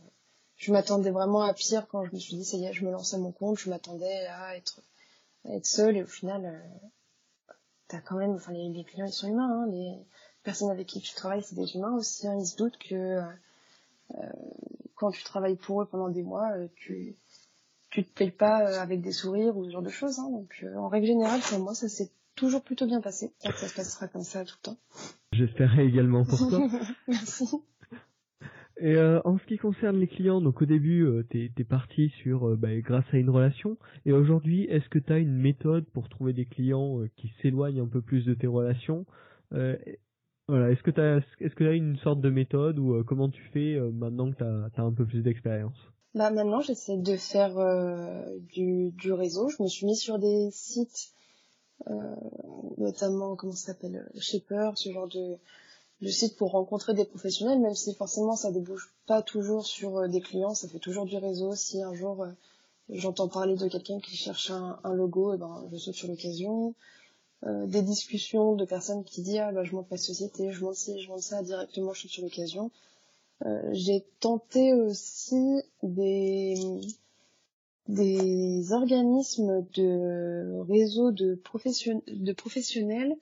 je 0.62 0.70
m'attendais 0.70 1.10
vraiment 1.10 1.42
à 1.42 1.52
pire 1.54 1.88
quand 1.88 2.04
je 2.04 2.12
me 2.12 2.20
suis 2.20 2.36
dit 2.36 2.44
ça 2.44 2.56
y 2.56 2.64
est, 2.64 2.72
je 2.72 2.84
me 2.84 2.92
lance 2.92 3.14
à 3.14 3.18
mon 3.18 3.32
compte, 3.32 3.58
je 3.58 3.68
m'attendais 3.68 4.26
à 4.28 4.56
être 4.56 4.80
à 5.44 5.56
être 5.56 5.66
seule. 5.66 5.96
Et 5.96 6.02
au 6.04 6.06
final 6.06 6.44
euh, 6.46 7.54
t'as 7.88 8.00
quand 8.00 8.16
même 8.16 8.30
enfin 8.30 8.52
les, 8.52 8.84
clients 8.84 9.06
ils 9.06 9.12
sont 9.12 9.28
humains 9.28 9.50
hein, 9.50 9.66
les 9.68 9.98
personnes 10.44 10.70
avec 10.70 10.86
qui 10.86 11.00
tu 11.00 11.14
travailles 11.14 11.42
c'est 11.42 11.56
des 11.56 11.74
humains 11.74 11.94
aussi 11.96 12.28
hein, 12.28 12.36
ils 12.38 12.46
se 12.46 12.56
doutent 12.56 12.78
que 12.78 12.94
euh, 12.94 13.22
quand 14.94 15.10
tu 15.10 15.24
travailles 15.24 15.56
pour 15.56 15.82
eux 15.82 15.86
pendant 15.86 16.08
des 16.08 16.22
mois 16.22 16.52
euh, 16.52 16.68
tu 16.76 17.16
tu 17.90 18.04
te 18.04 18.14
payes 18.14 18.30
pas 18.30 18.80
avec 18.80 19.02
des 19.02 19.12
sourires 19.12 19.56
ou 19.56 19.64
ce 19.64 19.70
genre 19.70 19.82
de 19.82 19.90
choses 19.90 20.20
hein, 20.20 20.30
donc 20.30 20.64
en 20.76 20.86
règle 20.88 21.08
générale 21.08 21.40
pour 21.40 21.58
moi 21.58 21.74
ça 21.74 21.88
s'est 21.88 22.12
toujours 22.36 22.62
plutôt 22.62 22.86
bien 22.86 23.00
passé. 23.00 23.30
Que 23.44 23.52
ça 23.52 23.68
se 23.68 23.74
passera 23.74 24.08
comme 24.08 24.22
ça 24.22 24.42
tout 24.44 24.54
le 24.60 24.62
temps. 24.62 24.78
J'espérais 25.32 25.84
également 25.84 26.24
pour 26.24 26.38
toi. 26.38 26.66
Merci 27.08 27.46
et 28.78 28.94
euh, 28.94 29.20
en 29.24 29.38
ce 29.38 29.44
qui 29.44 29.58
concerne 29.58 29.98
les 29.98 30.06
clients, 30.06 30.40
donc 30.40 30.62
au 30.62 30.64
début, 30.64 31.04
euh, 31.04 31.24
tu 31.30 31.52
es, 31.56 31.64
parti 31.64 32.10
sur 32.22 32.48
euh, 32.48 32.56
bah, 32.56 32.74
grâce 32.80 33.04
à 33.12 33.18
une 33.18 33.30
relation. 33.30 33.76
Et 34.06 34.12
aujourd'hui, 34.12 34.64
est-ce 34.64 34.88
que 34.88 34.98
tu 34.98 35.12
as 35.12 35.18
une 35.18 35.36
méthode 35.36 35.84
pour 35.92 36.08
trouver 36.08 36.32
des 36.32 36.46
clients 36.46 37.00
euh, 37.00 37.10
qui 37.16 37.32
s'éloignent 37.42 37.82
un 37.82 37.86
peu 37.86 38.00
plus 38.00 38.24
de 38.24 38.34
tes 38.34 38.46
relations? 38.46 39.06
Voilà, 40.48 40.70
est-ce 40.70 40.82
que 40.82 40.90
tu 40.90 41.00
as 41.00 41.18
est-ce 41.40 41.62
une 41.72 41.96
sorte 41.98 42.20
de 42.20 42.30
méthode 42.30 42.78
ou 42.78 43.04
comment 43.04 43.28
tu 43.28 43.42
fais 43.52 43.78
maintenant 43.92 44.30
que 44.30 44.38
tu 44.38 44.44
as, 44.44 44.84
un 44.84 44.92
peu 44.92 45.06
plus 45.06 45.22
d'expérience? 45.22 45.76
Bah 46.14 46.30
maintenant, 46.30 46.60
j'essaie 46.60 46.96
de 46.96 47.16
faire 47.16 47.54
du, 48.52 48.90
du 48.90 49.12
réseau. 49.12 49.48
Je 49.50 49.62
me 49.62 49.68
suis 49.68 49.86
mis 49.86 49.96
sur 49.96 50.18
des 50.18 50.50
sites, 50.50 51.12
notamment 52.78 53.36
comment 53.36 53.52
ça 53.52 53.72
s'appelle, 53.72 54.10
Shaper, 54.18 54.76
ce 54.76 54.90
genre 54.90 55.08
de 55.08 55.38
le 56.02 56.10
site 56.10 56.36
pour 56.36 56.50
rencontrer 56.50 56.94
des 56.94 57.04
professionnels, 57.04 57.60
même 57.60 57.76
si 57.76 57.94
forcément 57.94 58.34
ça 58.34 58.50
débouche 58.50 58.92
pas 59.06 59.22
toujours 59.22 59.64
sur 59.64 59.98
euh, 59.98 60.08
des 60.08 60.20
clients, 60.20 60.54
ça 60.54 60.68
fait 60.68 60.80
toujours 60.80 61.06
du 61.06 61.16
réseau. 61.16 61.54
Si 61.54 61.80
un 61.80 61.94
jour 61.94 62.24
euh, 62.24 62.32
j'entends 62.88 63.28
parler 63.28 63.54
de 63.54 63.68
quelqu'un 63.68 64.00
qui 64.00 64.16
cherche 64.16 64.50
un, 64.50 64.92
logo, 64.92 65.32
eh 65.32 65.38
ben, 65.38 65.64
je 65.70 65.78
saute 65.78 65.94
sur 65.94 66.08
l'occasion. 66.08 66.74
Euh, 67.44 67.66
des 67.66 67.82
discussions 67.82 68.54
de 68.54 68.64
personnes 68.64 69.04
qui 69.04 69.22
disent 69.22 69.38
ah 69.38 69.52
bah 69.52 69.64
je 69.64 69.74
monte 69.74 69.90
ma 69.90 69.96
société, 69.96 70.52
je 70.52 70.64
monte 70.64 70.74
ci, 70.74 71.00
je 71.00 71.08
monte 71.08 71.22
ça 71.22 71.42
directement, 71.42 71.92
je 71.92 72.02
saute 72.02 72.10
sur 72.10 72.24
l'occasion. 72.24 72.70
j'ai 73.70 74.04
tenté 74.20 74.74
aussi 74.74 75.62
des 75.82 76.54
des 77.88 78.72
organismes 78.72 79.66
de 79.74 80.60
réseau 80.68 81.10
de, 81.10 81.40
de 82.06 82.32
professionnels 82.32 83.16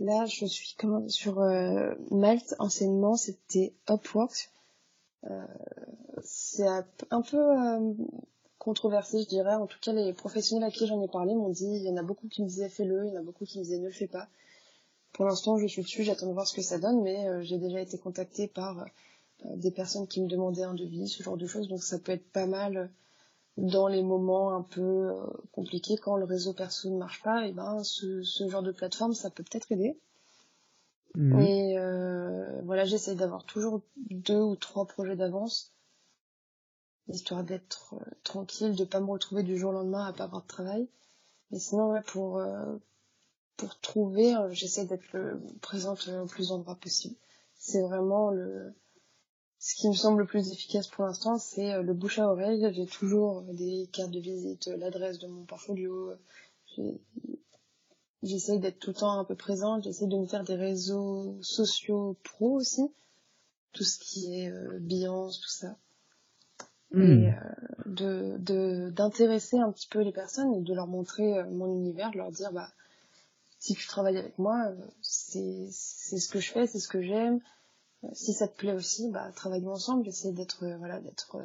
Là, 0.00 0.24
je 0.26 0.44
suis 0.46 0.76
sur 1.08 1.40
euh, 1.40 1.94
Malte, 2.10 2.54
enseignement, 2.58 3.16
c'était 3.16 3.74
Upworks. 3.88 4.50
Euh, 5.30 5.46
c'est 6.22 6.66
un 7.10 7.22
peu 7.22 7.38
euh, 7.38 7.92
controversé, 8.58 9.22
je 9.22 9.28
dirais. 9.28 9.54
En 9.54 9.66
tout 9.66 9.78
cas, 9.80 9.92
les 9.92 10.12
professionnels 10.12 10.68
à 10.68 10.70
qui 10.70 10.86
j'en 10.86 11.00
ai 11.00 11.08
parlé 11.08 11.34
m'ont 11.34 11.50
dit, 11.50 11.76
il 11.76 11.82
y 11.82 11.90
en 11.90 11.96
a 11.96 12.02
beaucoup 12.02 12.28
qui 12.28 12.42
me 12.42 12.48
disaient 12.48 12.68
fais-le, 12.68 13.06
il 13.06 13.14
y 13.14 13.16
en 13.16 13.20
a 13.20 13.24
beaucoup 13.24 13.44
qui 13.44 13.58
me 13.58 13.64
disaient 13.64 13.78
ne 13.78 13.86
le 13.86 13.92
fais 13.92 14.08
pas. 14.08 14.28
Pour 15.12 15.26
l'instant, 15.26 15.58
je 15.58 15.66
suis 15.66 15.82
dessus, 15.82 16.02
j'attends 16.02 16.26
de 16.26 16.32
voir 16.32 16.48
ce 16.48 16.54
que 16.54 16.62
ça 16.62 16.78
donne, 16.78 17.00
mais 17.02 17.44
j'ai 17.44 17.58
déjà 17.58 17.80
été 17.80 17.98
contactée 17.98 18.48
par 18.48 18.84
des 19.44 19.70
personnes 19.70 20.08
qui 20.08 20.20
me 20.20 20.26
demandaient 20.26 20.64
un 20.64 20.74
devis, 20.74 21.06
ce 21.06 21.22
genre 21.22 21.36
de 21.36 21.46
choses, 21.46 21.68
donc 21.68 21.84
ça 21.84 22.00
peut 22.00 22.10
être 22.10 22.28
pas 22.32 22.46
mal 22.46 22.90
dans 23.56 23.86
les 23.86 24.02
moments 24.02 24.54
un 24.54 24.62
peu 24.62 25.12
compliqués, 25.52 25.96
quand 25.96 26.16
le 26.16 26.24
réseau 26.24 26.52
perso 26.52 26.90
ne 26.90 26.98
marche 26.98 27.22
pas, 27.22 27.46
et 27.46 27.52
ben 27.52 27.82
ce, 27.84 28.22
ce 28.22 28.48
genre 28.48 28.62
de 28.62 28.72
plateforme, 28.72 29.14
ça 29.14 29.30
peut 29.30 29.44
peut-être 29.44 29.70
aider. 29.70 29.96
Mhm. 31.14 31.40
Et 31.40 31.78
euh, 31.78 32.60
voilà, 32.64 32.84
j'essaie 32.84 33.14
d'avoir 33.14 33.44
toujours 33.44 33.80
deux 34.10 34.40
ou 34.40 34.56
trois 34.56 34.86
projets 34.86 35.16
d'avance, 35.16 35.72
histoire 37.08 37.44
d'être 37.44 37.94
euh, 37.94 38.10
tranquille, 38.24 38.74
de 38.74 38.84
pas 38.84 39.00
me 39.00 39.10
retrouver 39.10 39.42
du 39.42 39.56
jour 39.56 39.70
au 39.70 39.74
lendemain 39.74 40.06
à 40.06 40.12
pas 40.12 40.24
avoir 40.24 40.42
de 40.42 40.48
travail. 40.48 40.88
Mais 41.50 41.58
sinon, 41.58 41.92
ouais, 41.92 42.02
pour 42.02 42.38
euh, 42.38 42.76
pour 43.56 43.78
trouver, 43.78 44.34
euh, 44.34 44.50
j'essaie 44.50 44.86
d'être 44.86 45.16
présente 45.60 46.08
au 46.08 46.26
plus 46.26 46.48
d'endroits 46.48 46.74
possible. 46.74 47.14
C'est 47.54 47.82
vraiment 47.82 48.30
le 48.30 48.74
ce 49.66 49.74
qui 49.76 49.88
me 49.88 49.94
semble 49.94 50.20
le 50.20 50.26
plus 50.26 50.52
efficace 50.52 50.88
pour 50.88 51.04
l'instant, 51.04 51.38
c'est 51.38 51.82
le 51.82 51.94
bouche 51.94 52.18
à 52.18 52.28
oreille. 52.28 52.66
J'ai 52.74 52.86
toujours 52.86 53.42
des 53.42 53.88
cartes 53.92 54.10
de 54.10 54.20
visite, 54.20 54.66
l'adresse 54.66 55.18
de 55.18 55.26
mon 55.26 55.44
portfolio, 55.44 56.12
J'essaye 58.24 58.58
d'être 58.58 58.78
tout 58.78 58.90
le 58.90 58.96
temps 58.96 59.18
un 59.18 59.24
peu 59.24 59.34
présente, 59.34 59.84
j'essaye 59.84 60.08
de 60.08 60.16
me 60.16 60.26
faire 60.26 60.44
des 60.44 60.54
réseaux 60.54 61.36
sociaux 61.42 62.16
pro 62.24 62.54
aussi, 62.54 62.82
tout 63.72 63.84
ce 63.84 63.98
qui 63.98 64.34
est 64.34 64.50
euh, 64.50 64.80
tout 64.80 65.48
ça. 65.48 65.76
Hmm. 66.90 67.02
Et 67.02 67.28
euh, 67.28 67.34
de 67.84 68.36
de 68.38 68.90
d'intéresser 68.90 69.58
un 69.58 69.70
petit 69.72 69.88
peu 69.88 70.00
les 70.00 70.12
personnes 70.12 70.54
et 70.54 70.62
de 70.62 70.74
leur 70.74 70.86
montrer 70.86 71.38
euh, 71.38 71.44
mon 71.50 71.66
univers, 71.74 72.10
de 72.12 72.16
leur 72.16 72.30
dire 72.30 72.50
bah 72.50 72.70
si 73.58 73.74
tu 73.74 73.86
travailles 73.86 74.16
avec 74.16 74.38
moi, 74.38 74.68
euh, 74.68 74.86
c'est 75.02 75.68
c'est 75.70 76.18
ce 76.18 76.28
que 76.30 76.40
je 76.40 76.50
fais, 76.50 76.66
c'est 76.66 76.80
ce 76.80 76.88
que 76.88 77.02
j'aime. 77.02 77.40
Si 78.12 78.32
ça 78.32 78.48
te 78.48 78.56
plaît 78.56 78.74
aussi, 78.74 79.10
bah 79.10 79.30
travaillons 79.34 79.72
ensemble. 79.72 80.04
J'essaie 80.04 80.32
d'être 80.32 80.64
voilà 80.78 81.00
d'être 81.00 81.36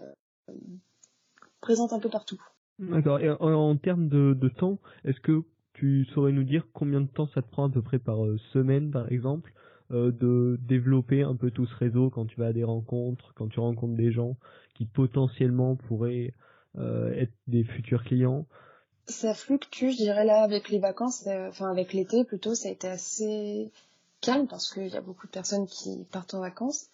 présente 1.61 1.93
un 1.93 1.99
peu 1.99 2.09
partout. 2.09 2.41
D'accord. 2.79 3.19
Et 3.19 3.29
en, 3.29 3.35
en 3.39 3.77
termes 3.77 4.07
de, 4.07 4.33
de 4.33 4.49
temps, 4.49 4.79
est-ce 5.03 5.19
que 5.19 5.43
tu 5.73 6.05
saurais 6.13 6.31
nous 6.31 6.43
dire 6.43 6.65
combien 6.73 7.01
de 7.01 7.07
temps 7.07 7.27
ça 7.27 7.41
te 7.41 7.49
prend 7.49 7.67
à 7.67 7.69
peu 7.71 7.81
près 7.81 7.99
par 7.99 8.25
euh, 8.25 8.37
semaine, 8.53 8.91
par 8.91 9.11
exemple, 9.11 9.53
euh, 9.91 10.11
de 10.11 10.57
développer 10.61 11.23
un 11.23 11.35
peu 11.35 11.51
tout 11.51 11.65
ce 11.65 11.75
réseau 11.75 12.09
quand 12.09 12.25
tu 12.25 12.39
vas 12.39 12.47
à 12.47 12.53
des 12.53 12.63
rencontres, 12.63 13.33
quand 13.35 13.47
tu 13.47 13.59
rencontres 13.59 13.95
des 13.95 14.11
gens 14.11 14.37
qui 14.75 14.85
potentiellement 14.85 15.75
pourraient 15.75 16.33
euh, 16.77 17.11
être 17.13 17.33
des 17.47 17.63
futurs 17.63 18.03
clients? 18.03 18.45
Ça 19.07 19.33
fluctue, 19.33 19.89
je 19.89 19.97
dirais 19.97 20.25
là 20.25 20.43
avec 20.43 20.69
les 20.69 20.79
vacances, 20.79 21.27
enfin 21.27 21.71
avec 21.71 21.93
l'été 21.93 22.23
plutôt, 22.23 22.53
ça 22.53 22.69
a 22.69 22.71
été 22.71 22.87
assez 22.87 23.71
calme 24.21 24.47
parce 24.47 24.73
qu'il 24.73 24.87
y 24.87 24.97
a 24.97 25.01
beaucoup 25.01 25.27
de 25.27 25.31
personnes 25.31 25.67
qui 25.67 26.05
partent 26.11 26.33
en 26.33 26.39
vacances. 26.39 26.87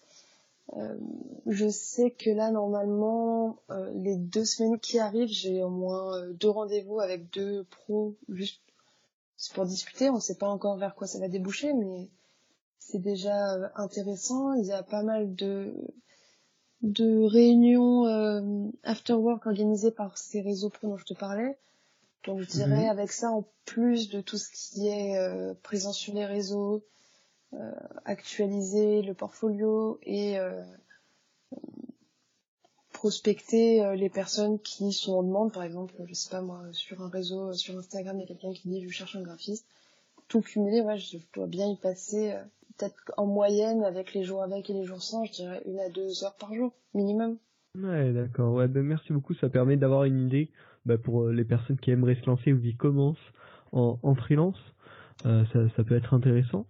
je 1.46 1.68
sais 1.68 2.10
que 2.10 2.30
là, 2.30 2.50
normalement, 2.50 3.58
les 3.94 4.16
deux 4.16 4.44
semaines 4.44 4.78
qui 4.78 4.98
arrivent, 4.98 5.28
j'ai 5.28 5.62
au 5.62 5.70
moins 5.70 6.26
deux 6.30 6.50
rendez-vous 6.50 7.00
avec 7.00 7.30
deux 7.30 7.64
pros 7.64 8.16
juste 8.28 8.60
pour 9.54 9.66
discuter. 9.66 10.10
On 10.10 10.16
ne 10.16 10.20
sait 10.20 10.36
pas 10.36 10.48
encore 10.48 10.76
vers 10.76 10.94
quoi 10.94 11.06
ça 11.06 11.18
va 11.18 11.28
déboucher, 11.28 11.72
mais 11.72 12.08
c'est 12.78 12.98
déjà 12.98 13.54
euh, 13.54 13.68
intéressant. 13.74 14.54
Il 14.54 14.64
y 14.64 14.72
a 14.72 14.82
pas 14.82 15.02
mal 15.02 15.34
de 15.34 15.74
de 16.82 17.22
réunions 17.24 18.06
euh, 18.06 18.68
after 18.84 19.14
work 19.14 19.46
organisées 19.46 19.90
par 19.90 20.18
ces 20.18 20.40
réseaux 20.40 20.68
pro 20.68 20.88
dont 20.88 20.96
je 20.96 21.04
te 21.04 21.14
parlais. 21.14 21.58
Donc 22.24 22.40
je 22.40 22.46
dirais 22.46 22.84
mhm. 22.84 22.90
avec 22.90 23.10
ça, 23.10 23.30
en 23.30 23.44
plus 23.64 24.08
de 24.08 24.20
tout 24.20 24.36
ce 24.36 24.50
qui 24.50 24.88
est 24.88 25.16
euh, 25.16 25.54
présent 25.62 25.92
sur 25.92 26.14
les 26.14 26.26
réseaux, 26.26 26.76
euh, 26.76 26.80
actualiser 28.04 29.02
le 29.02 29.14
portfolio 29.14 29.98
et 30.02 30.38
euh, 30.38 30.62
prospecter 32.96 33.84
euh, 33.84 33.94
les 33.94 34.08
personnes 34.08 34.58
qui 34.58 34.92
sont 34.92 35.14
en 35.14 35.22
demande, 35.22 35.52
par 35.52 35.62
exemple, 35.62 35.94
je 36.06 36.14
sais 36.14 36.30
pas 36.30 36.40
moi, 36.40 36.62
sur 36.72 37.02
un 37.02 37.08
réseau, 37.08 37.52
sur 37.52 37.76
Instagram, 37.76 38.16
il 38.16 38.20
y 38.20 38.24
a 38.24 38.26
quelqu'un 38.26 38.52
qui 38.52 38.68
dit 38.68 38.82
je 38.82 38.88
cherche 38.88 39.16
un 39.16 39.22
graphiste. 39.22 39.66
Tout 40.28 40.40
cumulé, 40.40 40.80
ouais, 40.80 40.96
je 40.96 41.18
dois 41.34 41.46
bien 41.46 41.66
y 41.66 41.76
passer 41.76 42.32
euh, 42.32 42.42
peut-être 42.76 43.12
en 43.16 43.26
moyenne 43.26 43.84
avec 43.84 44.14
les 44.14 44.24
jours 44.24 44.42
avec 44.42 44.70
et 44.70 44.72
les 44.72 44.84
jours 44.84 45.02
sans, 45.02 45.24
je 45.24 45.32
dirais 45.32 45.62
une 45.66 45.78
à 45.78 45.90
deux 45.90 46.24
heures 46.24 46.36
par 46.36 46.54
jour 46.54 46.72
minimum. 46.94 47.36
Ouais, 47.78 48.12
d'accord. 48.12 48.54
Ouais, 48.54 48.66
ben 48.66 48.82
merci 48.82 49.12
beaucoup. 49.12 49.34
Ça 49.34 49.50
permet 49.50 49.76
d'avoir 49.76 50.04
une 50.04 50.26
idée 50.26 50.50
bah, 50.86 50.96
pour 50.96 51.24
euh, 51.24 51.32
les 51.32 51.44
personnes 51.44 51.76
qui 51.76 51.90
aimeraient 51.90 52.16
se 52.16 52.26
lancer 52.26 52.52
ou 52.52 52.60
qui 52.60 52.76
commencent 52.76 53.18
en, 53.72 53.98
en 54.02 54.14
freelance. 54.14 54.58
ça, 55.22 55.68
ça 55.76 55.84
peut 55.84 55.96
être 55.96 56.14
intéressant. 56.14 56.66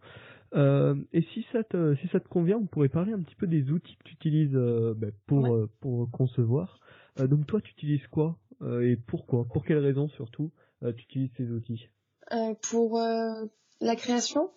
Euh, 0.56 0.94
et 1.12 1.22
si 1.34 1.44
ça 1.52 1.62
te 1.64 1.94
si 1.96 2.08
ça 2.08 2.20
te 2.20 2.28
convient, 2.28 2.56
on 2.56 2.66
pourrait 2.66 2.88
parler 2.88 3.12
un 3.12 3.20
petit 3.20 3.34
peu 3.34 3.46
des 3.46 3.70
outils 3.70 3.96
que 3.96 4.04
tu 4.04 4.14
utilises 4.14 4.54
euh, 4.54 4.94
ben, 4.96 5.12
pour 5.26 5.46
euh, 5.46 5.70
pour 5.80 6.10
concevoir. 6.10 6.80
donc 7.18 7.46
toi, 7.46 7.60
tu 7.60 7.72
utilises 7.72 8.06
quoi 8.08 8.38
et 8.80 8.96
pourquoi? 8.96 9.44
Pour 9.44 9.64
quelles 9.64 9.84
raisons 9.84 10.08
surtout 10.08 10.50
tu 10.80 11.02
utilises 11.02 11.30
ces 11.36 11.50
outils? 11.50 11.88
Pour 12.62 12.98
la 13.80 13.96
création. 13.96 14.50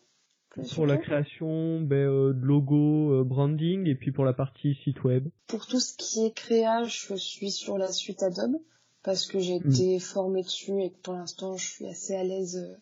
Pour 0.74 0.88
la 0.88 0.98
création 0.98 1.82
ben, 1.82 2.08
de 2.08 2.42
logo, 2.42 3.26
branding 3.26 3.88
et 3.88 3.96
puis 3.96 4.14
pour 4.14 4.24
la 4.24 4.34
partie 4.34 4.76
site 4.84 5.04
web. 5.04 5.28
Pour 5.48 5.68
tout 5.68 5.82
ce 5.82 5.94
qui 5.98 6.26
est 6.26 6.34
créage, 6.34 7.08
je 7.10 7.16
suis 7.16 7.52
sur 7.52 7.78
la 7.78 7.92
suite 7.92 8.24
Adobe 8.24 8.56
parce 9.04 9.28
que 9.28 9.40
j'ai 9.40 9.60
hmm. 9.60 9.70
été 9.70 10.00
formée 10.00 10.44
dessus 10.44 10.82
et 10.82 10.92
que 10.92 10.98
pour 11.02 11.14
l'instant 11.14 11.58
je 11.58 11.68
suis 11.68 11.88
assez 11.88 12.16
à 12.16 12.24
l'aise 12.24 12.80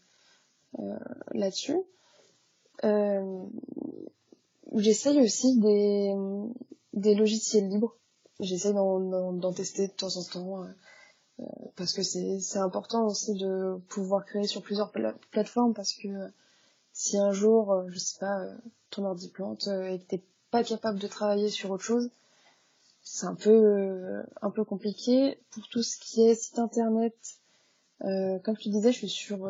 là-dessus. 1.33 1.77
Euh, 2.83 3.45
J'essaye 4.75 5.19
aussi 5.21 5.57
des, 5.59 6.13
des 6.93 7.15
logiciels 7.15 7.67
libres. 7.67 7.95
J'essaye 8.39 8.73
d'en 8.73 9.53
tester 9.53 9.87
de 9.87 9.93
temps 9.93 10.15
en 10.15 10.23
temps 10.23 10.63
euh, 10.63 10.67
euh, 11.39 11.43
parce 11.75 11.93
que 11.93 12.03
c'est 12.03 12.59
important 12.59 13.07
aussi 13.07 13.33
de 13.33 13.77
pouvoir 13.89 14.25
créer 14.25 14.45
sur 14.45 14.61
plusieurs 14.61 14.91
plateformes 15.31 15.73
parce 15.73 15.93
que 15.93 16.07
si 16.93 17.17
un 17.17 17.31
jour, 17.31 17.71
euh, 17.71 17.85
je 17.89 17.97
sais 17.97 18.19
pas, 18.19 18.39
ton 18.89 19.05
ordi 19.05 19.29
plante 19.29 19.67
et 19.67 19.99
que 19.99 20.05
t'es 20.05 20.23
pas 20.51 20.63
capable 20.63 20.99
de 20.99 21.07
travailler 21.07 21.49
sur 21.49 21.71
autre 21.71 21.83
chose, 21.83 22.11
c'est 23.01 23.25
un 23.25 23.35
peu 23.35 24.21
un 24.41 24.51
peu 24.51 24.63
compliqué. 24.63 25.39
Pour 25.49 25.67
tout 25.69 25.81
ce 25.81 25.97
qui 25.97 26.21
est 26.21 26.35
site 26.35 26.59
internet, 26.59 27.15
comme 27.99 28.57
tu 28.59 28.69
disais, 28.69 28.91
je 28.91 28.97
suis 28.97 29.09
sur 29.09 29.49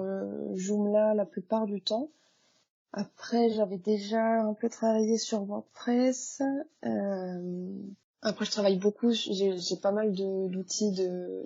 Joomla 0.56 1.16
la 1.16 1.26
plupart 1.26 1.66
du 1.66 1.82
temps. 1.82 2.10
Après, 2.94 3.50
j'avais 3.52 3.78
déjà 3.78 4.42
un 4.42 4.54
peu 4.54 4.70
travaillé 4.70 5.18
sur 5.18 5.44
WordPress. 5.44 6.42
Euh, 6.86 7.72
après, 8.22 8.46
je 8.46 8.52
travaille 8.52 8.78
beaucoup. 8.78 9.12
J'ai 9.12 9.78
pas 9.82 9.92
mal 9.92 10.14
d'outils 10.14 10.94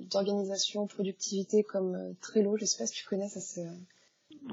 d'organisation, 0.09 0.87
productivité 0.87 1.63
comme 1.63 1.95
euh, 1.95 2.13
Trello. 2.21 2.57
Je 2.57 2.65
sais 2.65 2.77
pas 2.77 2.87
si 2.87 2.93
tu 2.93 3.05
connais, 3.05 3.27
ça 3.27 3.39
c'est. 3.41 3.65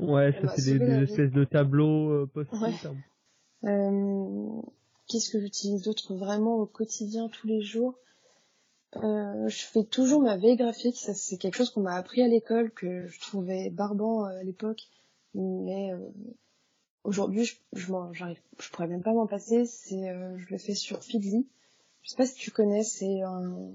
Ouais, 0.01 0.33
ça 0.33 0.55
c'est 0.57 0.79
des, 0.79 1.03
espèces 1.03 1.31
de 1.31 1.45
tableaux 1.45 2.11
euh, 2.11 2.27
post-it. 2.27 2.87
Hein. 2.87 2.97
Euh, 3.65 4.61
Qu'est-ce 5.07 5.31
que 5.31 5.41
j'utilise 5.41 5.83
d'autre 5.83 6.15
vraiment 6.15 6.57
au 6.57 6.67
quotidien, 6.67 7.29
tous 7.29 7.47
les 7.47 7.63
jours? 7.63 7.95
Euh, 8.97 9.49
Je 9.49 9.65
fais 9.65 9.85
toujours 9.85 10.21
ma 10.21 10.37
veille 10.37 10.57
graphique. 10.57 10.97
Ça 10.97 11.15
c'est 11.15 11.39
quelque 11.39 11.57
chose 11.57 11.71
qu'on 11.71 11.83
m'a 11.83 11.95
appris 11.95 12.23
à 12.23 12.29
l'école 12.29 12.71
que 12.73 13.07
je 13.07 13.21
trouvais 13.21 13.71
barbant 13.71 14.25
à 14.25 14.43
l'époque, 14.43 14.89
mais 15.35 15.93
Aujourd'hui, 17.09 17.47
je, 17.47 17.55
je, 17.73 17.87
j'arrive, 18.13 18.37
je 18.61 18.69
pourrais 18.69 18.87
même 18.87 19.03
pas 19.03 19.15
m'en 19.15 19.27
passer. 19.27 19.65
C'est, 19.65 20.11
euh, 20.11 20.37
je 20.37 20.45
le 20.51 20.59
fais 20.59 20.75
sur 20.75 21.03
Feedly. 21.03 21.49
Je 22.03 22.11
sais 22.11 22.17
pas 22.17 22.27
si 22.27 22.35
tu 22.35 22.51
connais, 22.51 22.83
c'est 22.83 23.23
un, 23.23 23.71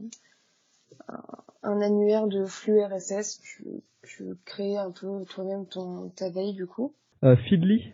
un, 1.64 1.82
annuaire 1.82 2.28
de 2.28 2.46
flux 2.46 2.80
RSS. 2.80 3.42
Tu, 3.42 3.66
tu 4.04 4.36
crées 4.46 4.78
un 4.78 4.92
peu 4.92 5.26
toi-même 5.26 5.66
ton 5.66 6.10
ta 6.10 6.30
veille 6.30 6.54
du 6.54 6.68
coup. 6.68 6.94
Euh, 7.24 7.36
Feedly? 7.36 7.92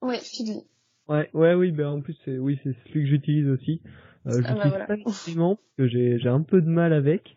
Ouais, 0.00 0.20
Feedly. 0.20 0.64
Ouais, 1.06 1.28
ouais, 1.34 1.52
oui, 1.52 1.70
ben 1.70 1.88
en 1.88 2.00
plus 2.00 2.16
c'est, 2.24 2.38
oui, 2.38 2.58
c'est 2.64 2.72
celui 2.86 3.02
que 3.02 3.10
j'utilise 3.10 3.48
aussi. 3.50 3.82
Euh, 4.26 4.40
ah 4.42 4.54
bah 4.54 4.62
j'utilise 4.64 4.86
pas 4.86 4.96
forcément 4.96 5.56
parce 5.56 5.74
que 5.76 5.86
j'ai, 5.86 6.18
j'ai 6.18 6.30
un 6.30 6.40
peu 6.40 6.62
de 6.62 6.68
mal 6.68 6.94
avec. 6.94 7.36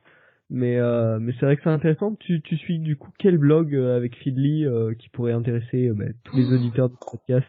Mais 0.53 0.75
euh, 0.75 1.17
mais 1.22 1.31
c'est 1.39 1.46
vrai 1.46 1.55
que 1.55 1.63
c'est 1.63 1.70
intéressant. 1.70 2.13
Tu, 2.15 2.41
tu 2.41 2.58
suis 2.58 2.77
du 2.77 2.98
coup 2.98 3.10
quel 3.17 3.38
blog 3.38 3.74
euh, 3.74 3.96
avec 3.96 4.17
Feedly 4.17 4.65
euh, 4.65 4.93
qui 4.96 5.08
pourrait 5.08 5.31
intéresser 5.31 5.88
euh, 5.88 5.93
bah, 5.93 6.12
tous 6.25 6.36
les 6.36 6.51
auditeurs 6.51 6.89
du 6.89 6.98
podcast? 6.98 7.48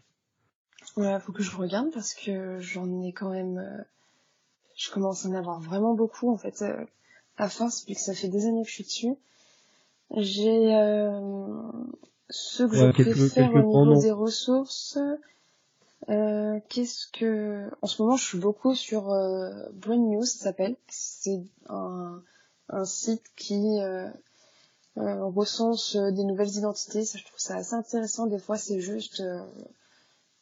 Ouais, 0.96 1.18
faut 1.18 1.32
que 1.32 1.42
je 1.42 1.56
regarde 1.56 1.88
parce 1.92 2.14
que 2.14 2.60
j'en 2.60 3.02
ai 3.02 3.12
quand 3.12 3.30
même. 3.30 3.60
je 4.76 4.92
commence 4.92 5.26
à 5.26 5.30
en 5.30 5.34
avoir 5.34 5.58
vraiment 5.58 5.94
beaucoup 5.94 6.30
en 6.32 6.36
fait. 6.36 6.64
à 7.36 7.48
force, 7.48 7.84
vu 7.88 7.94
que 7.94 8.00
ça 8.00 8.14
fait 8.14 8.28
des 8.28 8.46
années 8.46 8.62
que 8.62 8.68
je 8.68 8.74
suis 8.74 8.84
dessus. 8.84 9.14
J'ai 10.16 10.70
ceux 12.30 12.68
que 12.68 12.76
je 12.76 12.90
préfère 12.92 13.52
au 13.52 13.84
niveau 13.84 14.00
des 14.00 14.12
ressources. 14.12 14.96
Qu'est-ce 16.06 17.10
que 17.12 17.68
en 17.80 17.88
ce 17.88 18.00
moment 18.00 18.16
je 18.16 18.24
suis 18.24 18.38
beaucoup 18.38 18.76
sur 18.76 19.06
Brain 19.72 19.96
News 19.96 20.24
ça 20.24 20.44
s'appelle 20.44 20.76
c'est 20.86 21.42
un 21.68 22.22
un 22.72 22.86
site 22.86 23.22
qui 23.36 23.80
euh, 23.80 24.08
euh, 24.98 25.24
recense 25.26 25.94
euh, 25.96 26.10
des 26.10 26.24
nouvelles 26.24 26.56
identités. 26.56 27.04
Ça, 27.04 27.18
je 27.18 27.24
trouve 27.24 27.38
ça 27.38 27.56
assez 27.56 27.74
intéressant. 27.74 28.26
Des 28.26 28.38
fois, 28.38 28.56
c'est 28.56 28.80
juste 28.80 29.22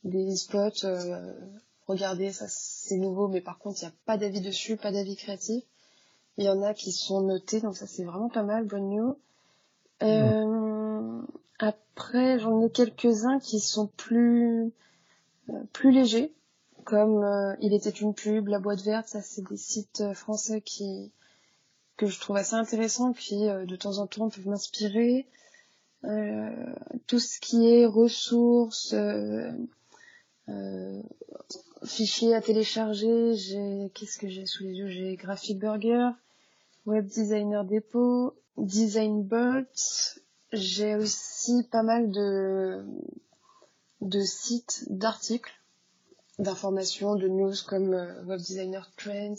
des 0.05 0.37
spots. 0.37 0.87
regardez, 1.87 2.33
ça 2.33 2.47
c'est 2.49 2.97
nouveau, 2.97 3.29
mais 3.29 3.41
par 3.41 3.59
contre, 3.59 3.83
il 3.83 3.87
n'y 3.87 3.93
a 3.93 3.95
pas 4.07 4.17
d'avis 4.17 4.41
dessus, 4.41 4.77
pas 4.77 4.93
d'avis 4.93 5.17
créatif. 5.17 5.65
Il 6.39 6.45
y 6.45 6.49
en 6.49 6.63
a 6.63 6.73
qui 6.73 6.93
sont 6.93 7.21
notés, 7.21 7.61
donc 7.61 7.77
ça 7.77 7.87
c'est 7.87 8.05
vraiment 8.05 8.31
pas 8.31 8.45
mal, 8.45 8.65
brand 8.65 8.83
new. 8.83 9.17
Euh, 10.03 11.21
après, 11.59 12.39
j'en 12.39 12.63
ai 12.63 12.71
quelques-uns 12.71 13.41
qui 13.41 13.61
sont 13.61 13.89
plus 13.89 14.73
plus 15.73 15.91
légers, 15.91 16.33
comme 16.85 17.57
Il 17.61 17.75
était 17.75 17.91
une 17.91 18.15
pub, 18.15 18.47
La 18.47 18.61
boîte 18.61 18.83
verte, 18.83 19.09
ça 19.09 19.21
c'est 19.21 19.43
des 19.43 19.57
sites 19.57 20.15
français 20.15 20.61
qui 20.61 21.13
que 22.01 22.07
je 22.07 22.19
trouve 22.19 22.37
assez 22.37 22.55
intéressants, 22.55 23.13
qui 23.13 23.47
de 23.47 23.77
temps 23.77 23.99
en 23.99 24.07
temps 24.07 24.31
peuvent 24.31 24.49
m'inspirer. 24.49 25.27
tout 27.07 27.19
ce 27.19 27.41
qui 27.41 27.69
est 27.69 27.85
ressources, 27.85 28.95
euh, 30.51 31.03
fichiers 31.85 32.35
à 32.35 32.41
télécharger, 32.41 33.35
j'ai 33.35 33.91
qu'est-ce 33.95 34.19
que 34.19 34.29
j'ai 34.29 34.47
sous 34.47 34.65
les 34.65 34.75
yeux? 34.75 34.89
J'ai 34.89 35.17
Graphic 35.17 35.59
Burger, 35.59 36.11
Web 36.87 37.07
Designer 37.07 37.65
Depot, 37.65 38.35
Design 38.57 39.23
Bolt. 39.23 40.21
J'ai 40.53 40.97
aussi 40.97 41.63
pas 41.71 41.83
mal 41.83 42.11
de 42.11 42.85
de 44.01 44.21
sites, 44.21 44.87
d'articles, 44.89 45.53
d'informations, 46.39 47.17
de 47.17 47.29
news 47.29 47.55
comme 47.67 47.93
euh, 47.93 48.25
Web 48.25 48.41
Designer 48.41 48.91
Trends, 48.97 49.37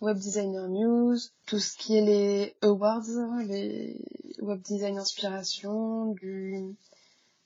Web 0.00 0.18
Designer 0.18 0.68
News, 0.68 1.16
tout 1.46 1.58
ce 1.58 1.76
qui 1.76 1.96
est 1.96 2.04
les 2.04 2.56
awards, 2.62 3.02
les 3.46 4.00
Web 4.40 4.60
Design 4.62 4.98
Inspiration, 4.98 6.12
du 6.12 6.76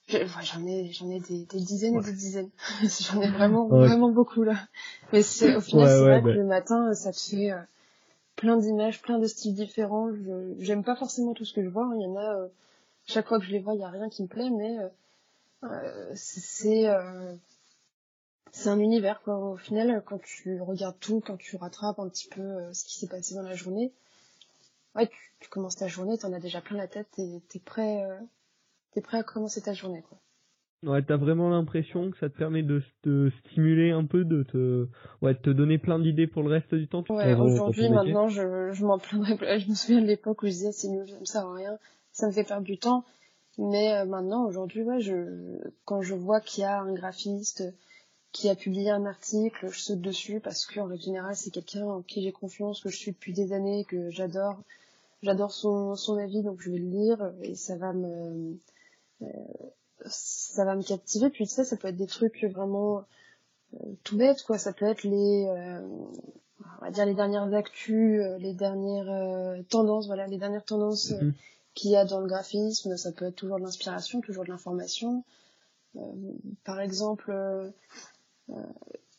J'en 0.08 0.66
ai, 0.66 0.90
j'en 0.90 1.10
ai 1.10 1.20
des, 1.20 1.44
des, 1.44 1.60
dizaines 1.60 1.96
et 1.96 2.00
des 2.00 2.12
dizaines. 2.12 2.48
j'en 2.82 3.20
ai 3.20 3.28
vraiment, 3.28 3.68
vraiment 3.68 4.10
beaucoup 4.10 4.42
là. 4.42 4.56
Mais 5.12 5.22
c'est, 5.22 5.54
au 5.54 5.60
final, 5.60 5.88
c'est 5.88 6.00
vrai 6.00 6.22
que 6.22 6.28
le 6.28 6.44
matin, 6.44 6.94
ça 6.94 7.12
te 7.12 7.20
fait 7.20 7.52
euh, 7.52 7.58
plein 8.34 8.56
d'images, 8.56 9.02
plein 9.02 9.18
de 9.18 9.26
styles 9.26 9.54
différents. 9.54 10.10
Je, 10.10 10.54
j'aime 10.60 10.82
pas 10.82 10.96
forcément 10.96 11.34
tout 11.34 11.44
ce 11.44 11.52
que 11.52 11.62
je 11.62 11.68
vois. 11.68 11.84
Hein. 11.84 11.92
Il 11.96 12.02
y 12.02 12.06
en 12.06 12.16
a, 12.16 12.36
euh, 12.36 12.48
chaque 13.04 13.28
fois 13.28 13.38
que 13.38 13.44
je 13.44 13.50
les 13.50 13.58
vois, 13.58 13.74
il 13.74 13.80
y 13.80 13.84
a 13.84 13.90
rien 13.90 14.08
qui 14.08 14.22
me 14.22 14.28
plaît, 14.28 14.48
mais 14.48 14.78
euh, 15.64 16.12
c'est, 16.14 16.88
c'est 18.52 18.68
un 18.68 18.78
univers 18.78 19.20
quoi. 19.22 19.38
Au 19.38 19.56
final, 19.56 20.02
quand 20.04 20.20
tu 20.22 20.60
regardes 20.60 20.98
tout, 21.00 21.20
quand 21.20 21.36
tu 21.36 21.56
rattrapes 21.56 21.98
un 21.98 22.08
petit 22.08 22.28
peu 22.28 22.72
ce 22.72 22.84
qui 22.84 22.98
s'est 22.98 23.08
passé 23.08 23.34
dans 23.34 23.42
la 23.42 23.54
journée, 23.54 23.92
ouais, 24.94 25.06
tu, 25.06 25.18
tu 25.40 25.48
commences 25.48 25.76
ta 25.76 25.88
journée, 25.88 26.18
t'en 26.18 26.32
as 26.32 26.40
déjà 26.40 26.60
plein 26.60 26.76
la 26.76 26.88
tête, 26.88 27.08
et 27.18 27.42
t'es 27.48 27.60
prêt 27.60 28.04
t'es 28.92 29.00
prêt 29.00 29.18
à 29.18 29.22
commencer 29.22 29.60
ta 29.62 29.72
journée, 29.72 30.02
quoi. 30.08 30.18
Ouais, 30.84 31.02
t'as 31.02 31.16
vraiment 31.16 31.50
l'impression 31.50 32.10
que 32.12 32.18
ça 32.18 32.28
te 32.28 32.38
permet 32.38 32.62
de 32.62 32.80
te 33.02 33.30
stimuler 33.40 33.90
un 33.90 34.04
peu, 34.04 34.24
de 34.24 34.44
te, 34.44 34.86
ouais, 35.22 35.34
de 35.34 35.38
te 35.38 35.50
donner 35.50 35.76
plein 35.76 35.98
d'idées 35.98 36.28
pour 36.28 36.44
le 36.44 36.50
reste 36.50 36.72
du 36.72 36.86
temps. 36.86 37.02
Ouais, 37.10 37.34
aujourd'hui, 37.34 37.88
maintenant, 37.90 38.28
je, 38.28 38.70
je 38.72 38.84
m'en 38.84 38.98
plaindrai 38.98 39.36
pas. 39.36 39.58
Je 39.58 39.68
me 39.68 39.74
souviens 39.74 40.00
de 40.00 40.06
l'époque 40.06 40.42
où 40.42 40.46
je 40.46 40.52
disais 40.52 40.72
c'est 40.72 40.88
nul, 40.88 41.08
ça 41.08 41.18
me 41.18 41.24
sert 41.24 41.46
à 41.46 41.54
rien, 41.54 41.78
ça 42.12 42.28
me 42.28 42.32
fait 42.32 42.44
perdre 42.44 42.64
du 42.64 42.78
temps. 42.78 43.04
Mais 43.58 43.92
euh, 43.92 44.04
maintenant, 44.04 44.46
aujourd'hui, 44.46 44.82
ouais, 44.82 45.00
je, 45.00 45.58
quand 45.84 46.00
je 46.00 46.14
vois 46.14 46.40
qu'il 46.40 46.62
y 46.62 46.64
a 46.64 46.80
un 46.80 46.92
graphiste 46.92 47.64
qui 48.32 48.48
a 48.48 48.54
publié 48.54 48.90
un 48.90 49.06
article, 49.06 49.68
je 49.70 49.80
saute 49.80 50.00
dessus 50.00 50.40
parce 50.40 50.66
qu'en 50.66 50.86
règle 50.86 51.02
générale, 51.02 51.36
c'est 51.36 51.50
quelqu'un 51.50 51.84
en 51.84 52.02
qui 52.02 52.22
j'ai 52.22 52.32
confiance, 52.32 52.80
que 52.80 52.90
je 52.90 52.96
suis 52.96 53.12
depuis 53.12 53.32
des 53.32 53.52
années, 53.52 53.84
que 53.84 54.10
j'adore. 54.10 54.62
J'adore 55.22 55.50
son, 55.50 55.96
son 55.96 56.16
avis, 56.16 56.42
donc 56.42 56.60
je 56.60 56.70
vais 56.70 56.78
le 56.78 56.88
lire 56.88 57.32
et 57.42 57.54
ça 57.56 57.76
va 57.76 57.92
me, 57.92 58.56
euh, 59.22 59.26
ça 60.06 60.64
va 60.64 60.76
me 60.76 60.82
captiver. 60.82 61.30
Puis 61.30 61.46
tu 61.46 61.54
sais, 61.54 61.64
ça 61.64 61.76
peut 61.76 61.88
être 61.88 61.96
des 61.96 62.06
trucs 62.06 62.44
vraiment 62.44 63.04
euh, 63.74 63.78
tout 64.04 64.16
bêtes, 64.16 64.42
quoi. 64.44 64.58
Ça 64.58 64.72
peut 64.72 64.86
être 64.86 65.02
les, 65.02 65.46
euh, 65.48 65.80
on 66.80 66.84
va 66.84 66.90
dire 66.90 67.06
les 67.06 67.14
dernières 67.14 67.52
actus, 67.52 68.22
les 68.38 68.52
dernières 68.52 69.64
tendances, 69.68 70.06
voilà, 70.06 70.28
les 70.28 70.38
dernières 70.38 70.64
tendances 70.64 71.10
mhm. 71.10 71.34
qu'il 71.74 71.90
y 71.90 71.96
a 71.96 72.04
dans 72.04 72.20
le 72.20 72.28
graphisme. 72.28 72.96
Ça 72.96 73.10
peut 73.10 73.24
être 73.24 73.36
toujours 73.36 73.58
de 73.58 73.64
l'inspiration, 73.64 74.20
toujours 74.20 74.44
de 74.44 74.50
l'information. 74.50 75.24
par 76.62 76.78
exemple, 76.78 77.32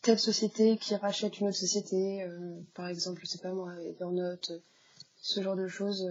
telle 0.02 0.18
société 0.18 0.76
qui 0.78 0.94
rachète 0.96 1.40
une 1.40 1.48
autre 1.48 1.56
société, 1.56 2.26
par 2.74 2.88
exemple, 2.88 3.20
je 3.22 3.26
sais 3.26 3.38
pas 3.38 3.52
moi, 3.52 3.74
Evernote, 3.82 4.52
ce 5.16 5.42
genre 5.42 5.56
de 5.56 5.68
choses 5.68 6.06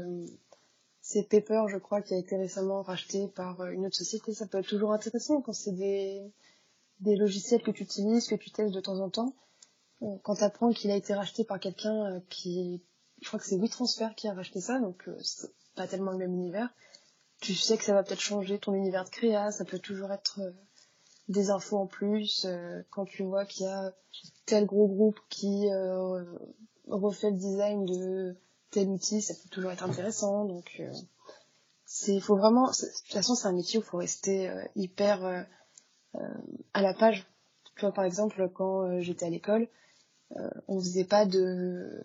c'est 1.12 1.24
Pepper, 1.24 1.64
je 1.70 1.78
crois, 1.78 2.04
qui 2.04 2.14
a 2.14 2.18
été 2.18 2.38
récemment 2.38 2.84
racheté 2.84 3.28
par 3.30 3.62
euh, 3.62 3.72
une 3.72 3.88
autre 3.88 3.96
société. 3.96 4.32
Ça 4.32 4.46
peut 4.46 4.60
être 4.60 4.68
toujours 4.68 4.94
intéressant 4.94 5.42
quand 5.42 5.54
c'est 5.54 5.72
des, 5.72 6.22
des 7.00 7.16
logiciels 7.16 7.64
que 7.64 7.72
tu 7.72 7.82
utilises, 7.82 8.28
que 8.28 8.36
tu 8.36 8.52
testes 8.52 8.76
de 8.76 8.80
temps 8.80 9.00
en 9.00 9.10
temps. 9.10 9.34
Euh, 10.04 10.18
quand 10.22 10.36
tu 10.36 10.44
apprends 10.44 10.72
qu'il 10.72 10.92
a 10.92 10.96
été 10.96 11.16
racheté 11.16 11.44
par 11.44 11.60
quelqu'un 11.60 12.06
euh, 12.06 12.20
qui, 12.30 12.84
je 13.24 13.28
crois 13.28 13.40
que 13.40 13.46
c'est 13.48 13.58
WeTransfer 13.58 14.10
qui 14.16 14.28
a 14.28 14.34
racheté 14.34 14.62
ça, 14.62 14.80
donc 14.80 15.10
c'est 15.24 15.50
pas 15.76 15.88
tellement 15.88 16.12
le 16.12 16.20
même 16.20 16.34
univers. 16.36 16.70
Tu 17.42 17.56
sais 17.56 17.76
que 17.76 17.84
ça 17.84 17.94
va 17.96 18.04
peut-être 18.04 18.22
changer 18.22 18.60
ton 18.60 18.76
univers 18.76 19.04
de 19.04 19.10
créa, 19.10 19.52
ça 19.52 19.66
peut 19.66 19.80
toujours 19.80 20.12
être 20.12 20.40
des 21.30 21.50
infos 21.50 21.78
en 21.78 21.88
plus. 21.88 22.46
quand 22.90 23.06
tu 23.06 23.24
vois 23.24 23.46
qu'il 23.46 23.66
y 23.66 23.70
a 23.70 23.94
tel 24.46 24.66
gros 24.66 24.88
groupe 24.88 25.20
qui 25.30 25.70
refait 26.88 27.32
le 27.32 27.38
design 27.38 27.86
de 27.86 28.36
tel 28.72 28.90
outil, 28.90 29.22
ça 29.22 29.34
peut 29.34 29.50
toujours 29.50 29.72
être 29.72 29.84
intéressant. 29.84 30.46
Donc, 30.46 30.76
euh, 30.80 30.92
c'est, 31.86 32.20
faut 32.20 32.38
vraiment, 32.38 32.68
de 32.68 32.76
toute 32.76 33.14
façon, 33.14 33.36
c'est 33.36 33.48
un 33.48 33.54
métier 33.54 33.80
où 33.80 33.82
il 33.82 33.86
faut 33.86 33.98
rester 33.98 34.50
euh, 34.50 34.64
hyper 34.76 35.26
euh, 35.26 35.44
à 36.74 36.82
la 36.82 36.94
page. 36.94 37.26
Tu 37.76 37.82
vois, 37.82 37.94
par 37.94 38.06
exemple, 38.06 38.50
quand 38.54 39.00
j'étais 39.00 39.26
à 39.26 39.30
l'école, 39.30 39.68
on 40.68 40.80
faisait 40.80 41.06
pas 41.06 41.26
de, 41.26 42.04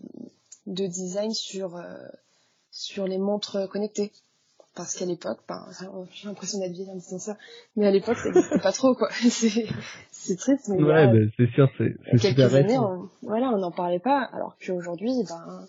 de 0.67 0.87
design 0.87 1.33
sur, 1.33 1.83
sur 2.71 3.09
les 3.09 3.19
montres 3.19 3.69
connectées 3.69 4.13
parce 4.75 4.95
qu'à 4.95 5.07
l'époque, 5.07 5.39
ben, 5.49 5.67
j'ai 6.13 6.29
l'impression 6.29 6.59
d'être 6.59 6.73
vieille 6.73 6.91
en 6.91 6.97
disant 6.97 7.19
ça, 7.19 7.37
mais 7.77 7.87
à 7.87 7.91
l'époque, 7.91 8.17
ça 8.17 8.31
n'existait 8.31 8.59
pas 8.59 8.73
trop, 8.73 8.95
quoi. 8.95 9.09
c'est, 9.31 10.37
triste, 10.37 10.69
mais 10.69 10.83
ouais, 10.83 11.07
ben, 11.07 11.31
c'est 11.37 11.51
sûr, 11.51 11.69
c'est, 11.79 11.97
quelques 12.21 12.55
années, 12.55 12.79
on, 12.79 13.09
voilà, 13.23 13.51
on 13.51 13.59
n'en 13.59 13.71
parlait 13.71 14.01
pas, 14.01 14.23
alors 14.33 14.57
qu'aujourd'hui, 14.59 15.13
ben, 15.29 15.67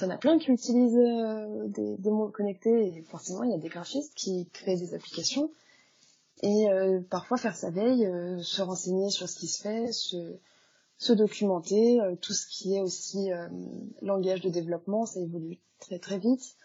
T'en 0.00 0.08
as 0.08 0.16
plein 0.16 0.38
qui 0.38 0.50
utilisent 0.50 0.96
euh, 0.96 1.68
des, 1.68 1.98
des 1.98 2.10
mots 2.10 2.30
connectés 2.30 2.86
et 2.86 3.02
forcément 3.10 3.42
il 3.42 3.50
y 3.50 3.54
a 3.54 3.58
des 3.58 3.68
graphistes 3.68 4.14
qui 4.14 4.48
créent 4.50 4.78
des 4.78 4.94
applications 4.94 5.50
et 6.42 6.70
euh, 6.70 7.00
parfois 7.10 7.36
faire 7.36 7.54
sa 7.54 7.68
veille, 7.68 8.06
euh, 8.06 8.38
se 8.38 8.62
renseigner 8.62 9.10
sur 9.10 9.28
ce 9.28 9.38
qui 9.38 9.46
se 9.46 9.60
fait, 9.60 9.92
se, 9.92 10.38
se 10.96 11.12
documenter, 11.12 11.98
tout 12.22 12.32
ce 12.32 12.46
qui 12.46 12.76
est 12.76 12.80
aussi 12.80 13.28
langage 14.00 14.40
de 14.40 14.48
développement, 14.48 15.04
ça 15.04 15.20
évolue 15.20 15.58
très 15.80 15.98
très 15.98 16.18
vite. 16.18 16.56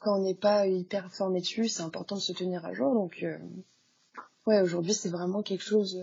Quand 0.00 0.18
on 0.18 0.22
n'est 0.22 0.34
pas 0.34 0.66
hyper 0.66 1.10
formé 1.12 1.40
dessus, 1.40 1.68
c'est 1.68 1.82
important 1.82 2.16
de 2.16 2.20
se 2.20 2.32
tenir 2.32 2.64
à 2.64 2.74
jour. 2.74 2.94
Donc 2.94 3.24
ouais, 4.46 4.60
aujourd'hui 4.60 4.94
c'est 4.94 5.10
vraiment 5.10 5.42
quelque 5.42 5.64
chose. 5.64 5.98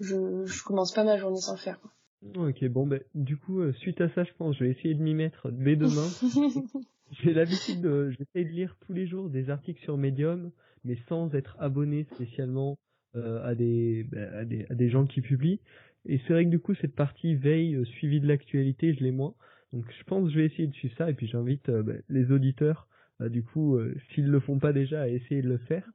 je, 0.00 0.44
je 0.46 0.64
commence 0.64 0.92
pas 0.92 1.04
ma 1.04 1.18
journée 1.18 1.40
sans 1.40 1.52
le 1.52 1.58
faire. 1.58 1.80
Quoi. 1.80 1.90
Ok, 2.34 2.64
bon, 2.66 2.86
ben, 2.86 3.00
du 3.14 3.36
coup, 3.36 3.60
euh, 3.60 3.72
suite 3.74 4.00
à 4.00 4.08
ça, 4.10 4.24
je 4.24 4.32
pense, 4.36 4.56
je 4.56 4.64
vais 4.64 4.70
essayer 4.70 4.94
de 4.94 5.02
m'y 5.02 5.14
mettre 5.14 5.50
dès 5.50 5.76
demain. 5.76 6.08
J'ai 7.12 7.32
l'habitude 7.32 7.80
de, 7.80 8.10
j'essaie 8.10 8.44
de 8.44 8.50
lire 8.50 8.76
tous 8.84 8.92
les 8.92 9.06
jours 9.06 9.30
des 9.30 9.48
articles 9.48 9.80
sur 9.82 9.96
Medium, 9.96 10.50
mais 10.84 10.98
sans 11.08 11.32
être 11.34 11.56
abonné 11.60 12.04
spécialement 12.14 12.78
euh, 13.14 13.44
à, 13.44 13.54
des, 13.54 14.04
ben, 14.10 14.32
à, 14.34 14.44
des, 14.44 14.66
à 14.70 14.74
des 14.74 14.88
gens 14.88 15.06
qui 15.06 15.20
publient. 15.20 15.60
Et 16.04 16.18
c'est 16.18 16.32
vrai 16.32 16.44
que 16.44 16.50
du 16.50 16.58
coup, 16.58 16.74
cette 16.74 16.96
partie 16.96 17.36
veille, 17.36 17.76
euh, 17.76 17.84
suivi 17.84 18.20
de 18.20 18.26
l'actualité, 18.26 18.92
je 18.94 19.04
l'ai 19.04 19.12
moins. 19.12 19.34
Donc, 19.72 19.84
je 19.98 20.04
pense 20.04 20.24
que 20.26 20.30
je 20.32 20.38
vais 20.38 20.46
essayer 20.46 20.66
de 20.68 20.74
suivre 20.74 20.96
ça, 20.96 21.10
et 21.10 21.14
puis 21.14 21.26
j'invite 21.26 21.70
ben, 21.70 22.02
les 22.08 22.30
auditeurs, 22.30 22.88
du 23.20 23.42
coup, 23.42 23.78
s'ils 24.12 24.28
le 24.28 24.40
font 24.40 24.58
pas 24.58 24.72
déjà, 24.72 25.02
à 25.02 25.08
essayer 25.08 25.42
de 25.42 25.48
le 25.48 25.58
faire. 25.58 25.90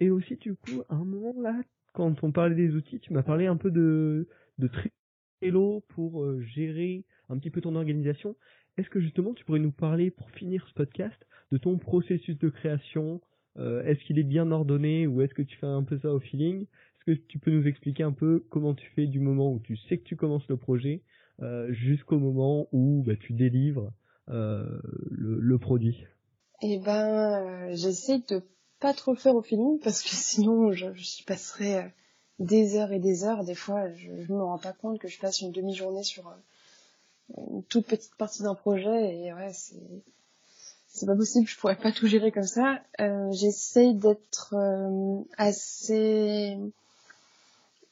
et 0.00 0.10
aussi, 0.10 0.36
du 0.36 0.54
coup, 0.54 0.82
à 0.88 0.94
un 0.94 1.04
moment 1.04 1.34
là, 1.40 1.60
quand 1.96 2.22
on 2.22 2.30
parlait 2.30 2.54
des 2.54 2.74
outils, 2.74 3.00
tu 3.00 3.12
m'as 3.12 3.22
parlé 3.22 3.46
un 3.46 3.56
peu 3.56 3.70
de 3.70 4.28
de 4.58 4.68
Trello 5.40 5.82
pour 5.88 6.22
euh, 6.22 6.40
gérer 6.42 7.04
un 7.28 7.38
petit 7.38 7.50
peu 7.50 7.60
ton 7.60 7.74
organisation. 7.74 8.36
Est-ce 8.76 8.90
que 8.90 9.00
justement 9.00 9.34
tu 9.34 9.44
pourrais 9.44 9.60
nous 9.60 9.72
parler, 9.72 10.10
pour 10.10 10.30
finir 10.30 10.66
ce 10.68 10.74
podcast, 10.74 11.16
de 11.52 11.58
ton 11.58 11.78
processus 11.78 12.38
de 12.38 12.48
création? 12.50 13.20
Euh, 13.58 13.82
Est-ce 13.84 14.04
qu'il 14.04 14.18
est 14.18 14.24
bien 14.24 14.50
ordonné 14.50 15.06
ou 15.06 15.22
est-ce 15.22 15.34
que 15.34 15.42
tu 15.42 15.56
fais 15.56 15.66
un 15.66 15.82
peu 15.82 15.98
ça 15.98 16.12
au 16.12 16.20
feeling? 16.20 16.62
Est-ce 16.64 17.14
que 17.14 17.20
tu 17.28 17.38
peux 17.38 17.50
nous 17.50 17.66
expliquer 17.66 18.02
un 18.02 18.12
peu 18.12 18.44
comment 18.50 18.74
tu 18.74 18.88
fais 18.94 19.06
du 19.06 19.20
moment 19.20 19.52
où 19.52 19.60
tu 19.60 19.76
sais 19.76 19.98
que 19.98 20.04
tu 20.04 20.16
commences 20.16 20.46
le 20.48 20.56
projet? 20.58 21.02
euh, 21.02 21.15
jusqu'au 21.68 22.18
moment 22.18 22.68
où 22.72 23.02
bah, 23.06 23.14
tu 23.18 23.32
délivres 23.32 23.92
le, 24.28 25.56
produit 25.58 26.06
Eh 26.62 26.78
ben, 26.78 27.74
j'essaie 27.74 28.22
de 28.28 28.42
pas 28.80 28.94
trop 28.94 29.14
faire 29.14 29.34
au 29.34 29.42
feeling 29.42 29.78
parce 29.80 30.02
que 30.02 30.08
sinon 30.12 30.72
je, 30.72 30.92
je 30.94 31.24
passerais 31.24 31.92
des 32.38 32.76
heures 32.76 32.92
et 32.92 32.98
des 32.98 33.24
heures. 33.24 33.44
Des 33.44 33.54
fois, 33.54 33.90
je 33.92 34.10
ne 34.10 34.38
me 34.38 34.42
rends 34.42 34.58
pas 34.58 34.72
compte 34.72 34.98
que 34.98 35.08
je 35.08 35.18
passe 35.18 35.40
une 35.40 35.52
demi-journée 35.52 36.02
sur 36.02 36.28
euh, 36.28 37.40
une 37.50 37.62
toute 37.64 37.86
petite 37.86 38.14
partie 38.16 38.42
d'un 38.42 38.54
projet 38.54 39.16
et 39.16 39.32
ouais, 39.32 39.52
c'est 39.52 39.82
c'est 40.88 41.04
pas 41.04 41.16
possible, 41.16 41.46
je 41.46 41.58
pourrais 41.58 41.76
pas 41.76 41.92
tout 41.92 42.06
gérer 42.06 42.32
comme 42.32 42.44
ça. 42.44 42.80
Euh, 43.00 43.30
J'essaye 43.30 43.94
d'être 43.94 44.54
euh, 44.54 45.22
assez 45.36 46.56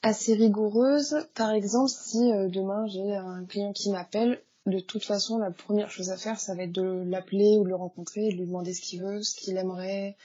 assez 0.05 0.35
rigoureuse. 0.35 1.27
Par 1.35 1.53
exemple, 1.53 1.91
si 1.91 2.31
euh, 2.31 2.49
demain 2.49 2.87
j'ai 2.87 3.15
un 3.17 3.45
client 3.47 3.73
qui 3.73 3.91
m'appelle, 3.91 4.41
de 4.67 4.79
toute 4.79 5.05
façon, 5.05 5.39
la 5.39 5.51
première 5.51 5.91
chose 5.91 6.11
à 6.11 6.17
faire, 6.17 6.39
ça 6.39 6.55
va 6.55 6.65
être 6.65 6.73
de 6.73 7.03
l'appeler 7.07 7.57
ou 7.59 7.65
de 7.65 7.71
le 7.71 7.75
rencontrer, 7.75 8.29
de 8.29 8.37
lui 8.37 8.47
demander 8.47 8.75
ce 8.75 8.83
qu'il 8.83 9.03
veut, 9.03 9.23
ce 9.23 9.35
qu'il 9.35 9.57
aimerait, 9.57 10.17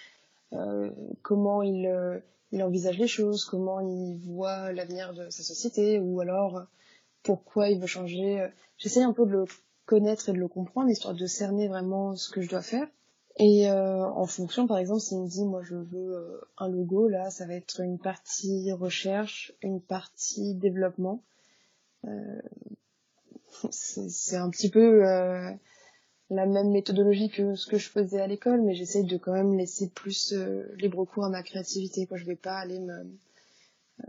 euh, 0.54 0.92
comment 1.22 1.62
il, 1.62 1.88
euh, 1.88 2.20
il 2.52 2.62
envisage 2.62 2.98
les 2.98 3.08
choses, 3.08 3.46
comment 3.46 3.80
il 3.80 4.18
voit 4.18 4.74
l'avenir 4.74 5.13
de 5.13 5.30
sa 5.30 5.44
société, 5.44 6.00
ou 6.00 6.20
alors 6.20 6.65
pourquoi 7.24 7.70
il 7.70 7.80
veut 7.80 7.88
changer. 7.88 8.48
J'essaye 8.78 9.04
un 9.04 9.13
peu 9.13 9.26
de 9.26 9.32
le 9.32 9.46
connaître 9.86 10.30
et 10.30 10.34
de 10.34 10.38
le 10.38 10.48
comprendre, 10.48 10.89
histoire 10.89 11.13
de 11.13 11.26
cerner 11.26 11.68
vraiment 11.68 12.15
ce 12.15 12.30
que 12.30 12.42
je 12.42 12.50
dois 12.50 12.62
faire. 12.62 12.88
Et 13.41 13.69
euh, 13.69 14.06
en 14.06 14.25
fonction, 14.25 14.67
par 14.67 14.80
exemple, 14.80 14.99
s'il 14.99 15.19
me 15.19 15.28
dit, 15.28 15.45
moi 15.45 15.63
je 15.63 15.75
veux 15.75 16.17
euh, 16.17 16.41
un 16.58 16.67
logo, 16.67 17.08
là, 17.08 17.30
ça 17.30 17.47
va 17.47 17.54
être 17.54 17.80
une 17.80 17.97
partie 17.97 18.69
recherche, 18.73 19.54
une 19.62 19.82
partie 19.82 20.56
développement. 20.56 21.23
Euh, 22.06 22.41
c'est 23.71 24.36
un 24.36 24.49
petit 24.49 24.69
peu 24.69 25.08
euh, 25.08 25.49
la 26.30 26.45
même 26.45 26.71
méthodologie 26.71 27.30
que 27.30 27.56
ce 27.56 27.65
que 27.65 27.78
je 27.78 27.89
faisais 27.89 28.19
à 28.19 28.28
l'école, 28.28 28.62
mais 28.62 28.75
j'essaye 28.75 29.06
de 29.06 29.17
quand 29.17 29.32
même 29.32 29.58
laisser 29.58 29.88
plus 29.88 30.34
libre 30.75 31.06
cours 31.06 31.23
à 31.23 31.30
ma 31.30 31.41
créativité. 31.41 32.08
Quoi. 32.08 32.17
Je 32.17 32.25
vais 32.25 32.36
pas 32.36 32.58
aller 32.58 32.80
me, 32.80 33.10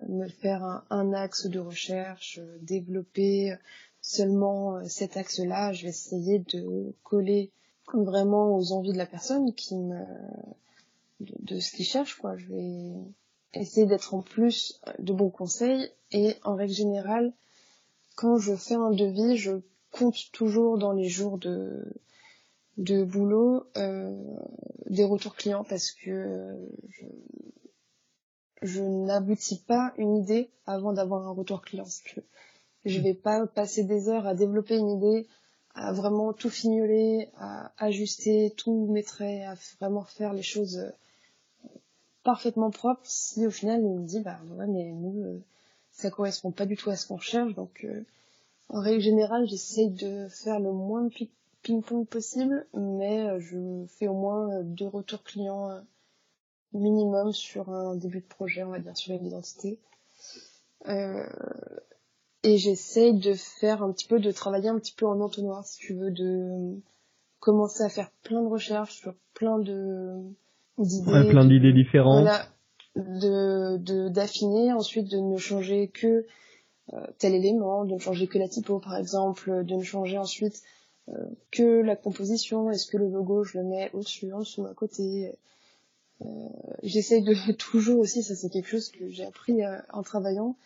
me 0.09 0.29
faire 0.29 0.85
un 0.91 1.13
axe 1.13 1.47
de 1.47 1.61
recherche, 1.61 2.41
développer 2.63 3.55
seulement 4.01 4.85
cet 4.89 5.17
axe-là. 5.17 5.73
Je 5.73 5.85
vais 5.85 5.91
essayer 5.91 6.41
de 6.41 6.93
coller 7.05 7.53
vraiment 7.95 8.57
aux 8.57 8.73
envies 8.73 8.93
de 8.93 8.99
la 8.99 9.07
personne 9.07 9.55
qui 9.55 9.77
me 9.77 10.05
de, 11.21 11.59
ce 11.61 11.73
qu'il 11.73 11.85
cherche 11.85 12.17
quoi 12.17 12.37
je 12.37 12.47
vais 12.47 12.93
essayer 13.55 13.87
d'être 13.87 14.15
en 14.15 14.23
plus 14.23 14.81
de 14.99 15.13
bons 15.13 15.31
conseils 15.31 15.91
et 16.13 16.35
en 16.45 16.55
règle 16.55 16.73
générale 16.73 17.33
quand 18.17 18.39
je 18.39 18.55
fais 18.55 18.75
un 18.75 18.91
devis 18.91 19.37
je 19.37 19.61
compte 19.91 20.31
toujours 20.33 20.79
dans 20.79 20.93
les 20.93 21.09
jours 21.09 21.39
de 21.39 21.85
de 22.81 23.05
boulot 23.05 23.67
euh, 23.77 24.17
des 24.89 25.05
retours 25.05 25.37
clients 25.37 25.65
parce 25.65 25.93
que 25.93 26.57
je, 28.63 28.83
n'aboutis 28.83 29.61
pas 29.61 29.93
une 29.97 30.17
idée 30.17 30.51
avant 30.67 30.93
d'avoir 30.93 31.27
un 31.27 31.33
retour 31.33 31.63
client. 31.63 31.87
Je, 32.05 32.21
je 32.85 33.01
vais 33.01 33.15
pas 33.15 33.47
passer 33.47 33.85
des 33.85 34.09
heures 34.09 34.27
à 34.27 34.35
développer 34.35 34.77
une 34.77 34.91
idée 34.91 35.27
à 35.75 35.93
vraiment 35.93 36.33
tout 36.33 36.51
fignoler, 36.51 37.31
à 37.37 37.73
ajuster, 37.79 38.53
tout 38.57 38.87
mettre, 38.91 39.23
à 39.23 39.55
vraiment 39.81 40.05
faire 40.05 40.33
les 40.33 40.43
choses 40.43 40.79
euh, 40.79 41.69
parfaitement 42.23 42.71
propres. 42.71 43.01
Si 43.05 43.47
au 43.47 43.51
final 43.51 43.81
il 43.81 43.91
me 43.91 44.07
dit 44.07 44.21
bah 44.21 44.41
ouais 44.51 44.67
mais 44.67 44.91
nous 44.93 45.23
euh, 45.23 45.43
ça 45.93 46.11
correspond 46.11 46.51
pas 46.51 46.67
du 46.67 46.77
tout 46.77 46.91
à 46.91 46.97
ce 46.97 47.07
qu'on 47.07 47.19
cherche 47.19 47.55
donc 47.55 47.85
euh, 47.85 48.05
en 48.69 48.81
règle 48.81 49.01
générale 49.01 49.47
j'essaye 49.47 49.91
de 49.91 50.29
faire 50.29 50.61
le 50.61 50.73
moins 50.73 51.05
de 51.05 51.29
ping-pong 51.63 52.07
possible 52.07 52.67
mais 52.75 53.41
je 53.41 53.85
fais 53.89 54.09
au 54.09 54.15
moins 54.15 54.63
deux 54.63 54.87
retours 54.89 55.23
clients 55.23 55.81
minimum 56.73 57.33
sur 57.33 57.71
un 57.71 57.97
début 57.97 58.21
de 58.21 58.27
projet 58.27 58.63
on 58.63 58.71
va 58.71 58.79
dire 58.79 58.97
sur 58.97 59.15
une 59.15 59.27
identité. 59.27 59.79
Euh, 60.89 61.27
et 62.43 62.57
j'essaye 62.57 63.15
de 63.15 63.35
faire 63.35 63.83
un 63.83 63.93
petit 63.93 64.07
peu, 64.07 64.19
de 64.19 64.31
travailler 64.31 64.69
un 64.69 64.79
petit 64.79 64.95
peu 64.95 65.07
en 65.07 65.21
entonnoir, 65.21 65.65
si 65.65 65.79
tu 65.79 65.95
veux, 65.95 66.11
de 66.11 66.77
commencer 67.39 67.83
à 67.83 67.89
faire 67.89 68.11
plein 68.23 68.43
de 68.43 68.49
recherches 68.49 68.95
sur 68.95 69.15
plein 69.35 69.59
de 69.59 70.15
d'idées. 70.79 71.11
Ouais, 71.11 71.29
plein 71.29 71.45
d'idées 71.45 71.73
différentes. 71.73 72.23
Voilà, 72.23 72.47
de 72.97 74.09
d'affiner, 74.09 74.73
ensuite 74.73 75.11
de 75.11 75.19
ne 75.19 75.37
changer 75.37 75.89
que 75.89 76.27
euh, 76.93 77.07
tel 77.19 77.35
élément, 77.35 77.85
de 77.85 77.95
ne 77.95 77.99
changer 77.99 78.27
que 78.27 78.39
la 78.39 78.49
typo 78.49 78.79
par 78.79 78.97
exemple, 78.97 79.65
de 79.65 79.75
ne 79.75 79.83
changer 79.83 80.19
ensuite 80.19 80.63
euh, 81.09 81.13
que 81.51 81.83
la 81.83 81.97
composition, 81.97 82.71
est-ce 82.71 82.87
que 82.87 82.97
le 82.97 83.09
logo 83.09 83.45
je 83.45 83.59
le 83.59 83.65
mets 83.65 83.91
au-dessus, 83.93 84.33
en 84.33 84.41
dessous, 84.41 84.67
à 84.67 84.75
côté? 84.75 85.33
Euh, 86.23 86.27
J'essaye 86.83 87.23
de 87.23 87.35
toujours 87.53 88.01
aussi, 88.01 88.23
ça 88.23 88.35
c'est 88.35 88.51
quelque 88.51 88.69
chose 88.69 88.91
que 88.91 89.09
j'ai 89.09 89.25
appris 89.25 89.63
euh, 89.65 89.79
en 89.93 90.03
travaillant, 90.03 90.57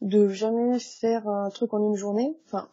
de 0.00 0.28
jamais 0.28 0.78
faire 0.78 1.28
un 1.28 1.50
truc 1.50 1.72
en 1.74 1.82
une 1.82 1.96
journée, 1.96 2.36
enfin 2.46 2.68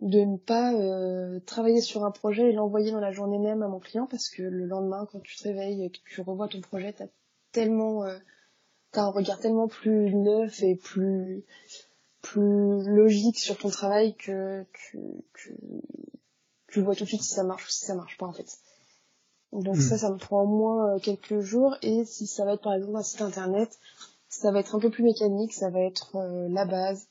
de 0.00 0.20
ne 0.20 0.36
pas 0.38 0.72
euh, 0.72 1.40
travailler 1.40 1.82
sur 1.82 2.04
un 2.04 2.10
projet 2.10 2.50
et 2.50 2.52
l'envoyer 2.52 2.90
dans 2.90 3.00
la 3.00 3.12
journée 3.12 3.38
même 3.38 3.62
à 3.62 3.68
mon 3.68 3.78
client 3.78 4.06
parce 4.06 4.30
que 4.30 4.42
le 4.42 4.64
lendemain 4.64 5.06
quand 5.10 5.20
tu 5.20 5.36
te 5.36 5.44
réveilles 5.44 5.84
et 5.84 5.90
que 5.90 5.98
tu 6.06 6.22
revois 6.22 6.48
ton 6.48 6.60
projet 6.60 6.92
t'as 6.92 7.06
tellement 7.52 8.04
euh, 8.04 8.16
t'as 8.92 9.02
un 9.02 9.10
regard 9.10 9.38
tellement 9.38 9.68
plus 9.68 10.14
neuf 10.14 10.62
et 10.62 10.74
plus 10.74 11.44
plus 12.22 12.82
logique 12.88 13.38
sur 13.38 13.58
ton 13.58 13.68
travail 13.68 14.14
que 14.14 14.64
tu, 14.72 14.98
tu, 15.34 15.54
tu 16.68 16.80
vois 16.80 16.94
tout 16.94 17.04
de 17.04 17.08
suite 17.08 17.22
si 17.22 17.34
ça 17.34 17.44
marche 17.44 17.66
ou 17.66 17.70
si 17.70 17.84
ça 17.84 17.94
marche 17.94 18.16
pas 18.16 18.26
en 18.26 18.32
fait 18.32 18.58
donc 19.52 19.76
hmm. 19.76 19.80
ça 19.80 19.98
ça 19.98 20.10
me 20.10 20.16
prend 20.16 20.44
au 20.44 20.46
moins 20.46 20.94
euh, 20.94 20.98
quelques 20.98 21.40
jours 21.40 21.76
et 21.82 22.06
si 22.06 22.26
ça 22.26 22.46
va 22.46 22.54
être 22.54 22.62
par 22.62 22.74
exemple 22.74 22.96
un 22.96 23.02
site 23.02 23.20
internet 23.20 23.78
ça 24.30 24.52
va 24.52 24.60
être 24.60 24.76
un 24.76 24.78
peu 24.78 24.90
plus 24.90 25.02
mécanique, 25.02 25.52
ça 25.52 25.70
va 25.70 25.80
être 25.80 26.16
euh, 26.16 26.48
la 26.48 26.64
base, 26.64 27.08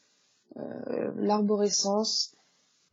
euh, 0.58 1.12
l'arborescence, 1.18 2.36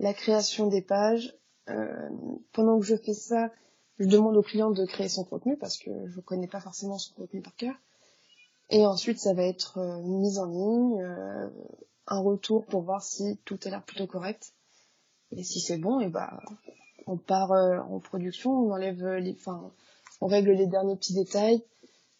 la 0.00 0.12
création 0.12 0.66
des 0.66 0.82
pages. 0.82 1.34
Euh, 1.68 2.10
pendant 2.52 2.78
que 2.78 2.84
je 2.84 2.96
fais 2.96 3.14
ça, 3.14 3.50
je 3.98 4.06
demande 4.06 4.36
au 4.36 4.42
client 4.42 4.70
de 4.70 4.84
créer 4.84 5.08
son 5.08 5.24
contenu 5.24 5.56
parce 5.56 5.78
que 5.78 5.90
je 6.08 6.20
connais 6.20 6.48
pas 6.48 6.60
forcément 6.60 6.98
son 6.98 7.14
contenu 7.14 7.40
par 7.40 7.54
cœur. 7.54 7.74
Et 8.68 8.84
ensuite, 8.84 9.20
ça 9.20 9.32
va 9.32 9.44
être 9.44 9.78
mise 10.02 10.40
en 10.40 10.46
ligne, 10.46 11.00
un 12.08 12.18
retour 12.18 12.66
pour 12.66 12.82
voir 12.82 13.00
si 13.00 13.38
tout 13.44 13.58
a 13.64 13.70
l'air 13.70 13.84
plutôt 13.84 14.08
correct. 14.08 14.54
Et 15.30 15.44
si 15.44 15.60
c'est 15.60 15.78
bon, 15.78 16.00
et 16.00 16.08
bah 16.08 16.40
on 17.06 17.16
part 17.16 17.52
en 17.52 18.00
production, 18.00 18.50
on 18.50 18.72
enlève 18.72 19.06
les, 19.06 19.34
enfin, 19.34 19.72
on 20.20 20.26
règle 20.26 20.50
les 20.50 20.66
derniers 20.66 20.96
petits 20.96 21.14
détails, 21.14 21.62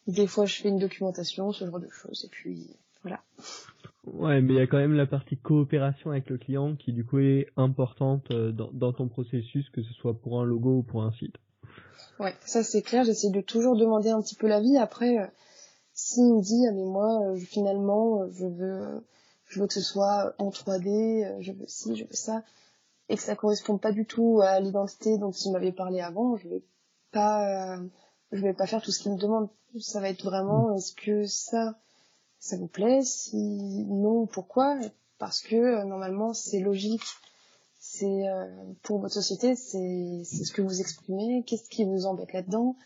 des 0.07 0.27
fois, 0.27 0.47
je 0.47 0.61
fais 0.61 0.69
une 0.69 0.79
documentation, 0.79 1.53
ce 1.53 1.65
genre 1.65 1.81
de 1.81 1.89
choses, 1.91 2.25
et 2.25 2.29
puis 2.29 2.77
voilà. 3.03 3.21
Ouais, 4.07 4.41
mais 4.41 4.55
il 4.55 4.57
y 4.57 4.61
a 4.61 4.67
quand 4.67 4.79
même 4.79 4.95
la 4.95 5.07
partie 5.07 5.37
coopération 5.37 6.11
avec 6.11 6.31
le 6.31 6.39
client 6.39 6.77
qui 6.77 6.93
du 6.93 7.05
coup 7.05 7.19
est 7.19 7.49
importante 7.57 8.31
euh, 8.31 8.53
dans, 8.53 8.71
dans 8.73 8.93
ton 8.93 9.09
processus, 9.09 9.69
que 9.71 9.83
ce 9.83 9.93
soit 9.95 10.15
pour 10.15 10.41
un 10.41 10.45
logo 10.45 10.79
ou 10.79 10.83
pour 10.83 11.03
un 11.03 11.13
site. 11.13 11.35
Ouais, 12.21 12.35
ça 12.45 12.63
c'est 12.63 12.83
clair. 12.83 13.05
J'essaie 13.05 13.31
de 13.31 13.41
toujours 13.41 13.77
demander 13.77 14.11
un 14.11 14.23
petit 14.23 14.37
peu 14.37 14.47
l'avis. 14.47 14.77
Après, 14.77 15.19
euh, 15.19 15.27
s'il 15.93 16.35
me 16.35 16.41
dit, 16.41 16.67
ah 16.69 16.73
mais 16.73 16.85
moi, 16.85 17.21
euh, 17.27 17.37
finalement, 17.37 18.31
je 18.31 18.47
veux, 18.47 19.05
je 19.49 19.61
veux 19.61 19.67
que 19.67 19.75
ce 19.75 19.81
soit 19.81 20.35
en 20.39 20.51
3D, 20.51 21.41
je 21.41 21.53
veux 21.53 21.67
ci, 21.67 21.97
je 21.97 22.05
veux 22.05 22.13
ça, 22.13 22.45
et 23.09 23.17
que 23.17 23.23
ça 23.23 23.35
correspond 23.35 23.77
pas 23.77 23.91
du 23.91 24.07
tout 24.07 24.41
à 24.41 24.61
l'identité 24.61 25.19
dont 25.19 25.33
il 25.33 25.51
m'avait 25.51 25.73
parlé 25.73 26.01
avant, 26.01 26.37
je 26.37 26.49
vais 26.49 26.63
pas 27.11 27.79
je 28.33 28.43
vais 28.43 28.55
pas 28.55 28.67
faire 28.67 28.83
tout 28.83 28.91
ce 28.93 29.01
qu'il 29.01 29.13
me 29.13 29.19
demande. 29.19 29.49
Ça 29.81 30.01
va 30.01 30.09
être 30.09 30.25
vraiment, 30.25 30.75
est-ce 30.75 30.93
que 30.93 31.27
ça, 31.27 31.79
ça 32.39 32.57
vous 32.57 32.67
plaît? 32.69 33.03
Si 33.03 33.37
non, 33.37 34.27
pourquoi? 34.27 34.79
Parce 35.19 35.41
que 35.41 35.57
euh, 35.57 35.85
normalement, 35.85 36.33
c'est 36.35 36.61
logique. 36.61 37.05
C'est 37.79 38.29
euh, 38.29 38.47
pour 38.83 38.99
votre 39.01 39.15
société, 39.15 39.55
c'est 39.55 40.23
c'est 40.25 40.45
ce 40.45 40.53
que 40.53 40.63
vous 40.63 40.81
exprimez. 40.81 41.45
Qu'est-ce 41.45 41.69
qui 41.69 41.85
vous 41.85 42.07
embête 42.07 42.33
là-dedans? 42.33 42.77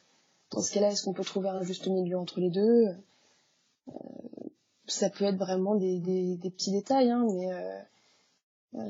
Dans 0.50 0.60
ce 0.62 0.72
cas-là, 0.72 0.88
est-ce 0.90 1.04
qu'on 1.04 1.12
peut 1.14 1.24
trouver 1.24 1.48
un 1.48 1.62
juste 1.62 1.86
milieu 1.86 2.18
entre 2.18 2.40
les 2.40 2.50
deux? 2.50 2.86
Euh, 3.88 3.92
Ça 4.86 5.08
peut 5.08 5.24
être 5.24 5.38
vraiment 5.38 5.76
des, 5.76 6.00
des, 6.00 6.36
des 6.36 6.50
petits 6.50 6.72
détails, 6.72 7.10
hein, 7.10 7.24
mais 7.24 7.48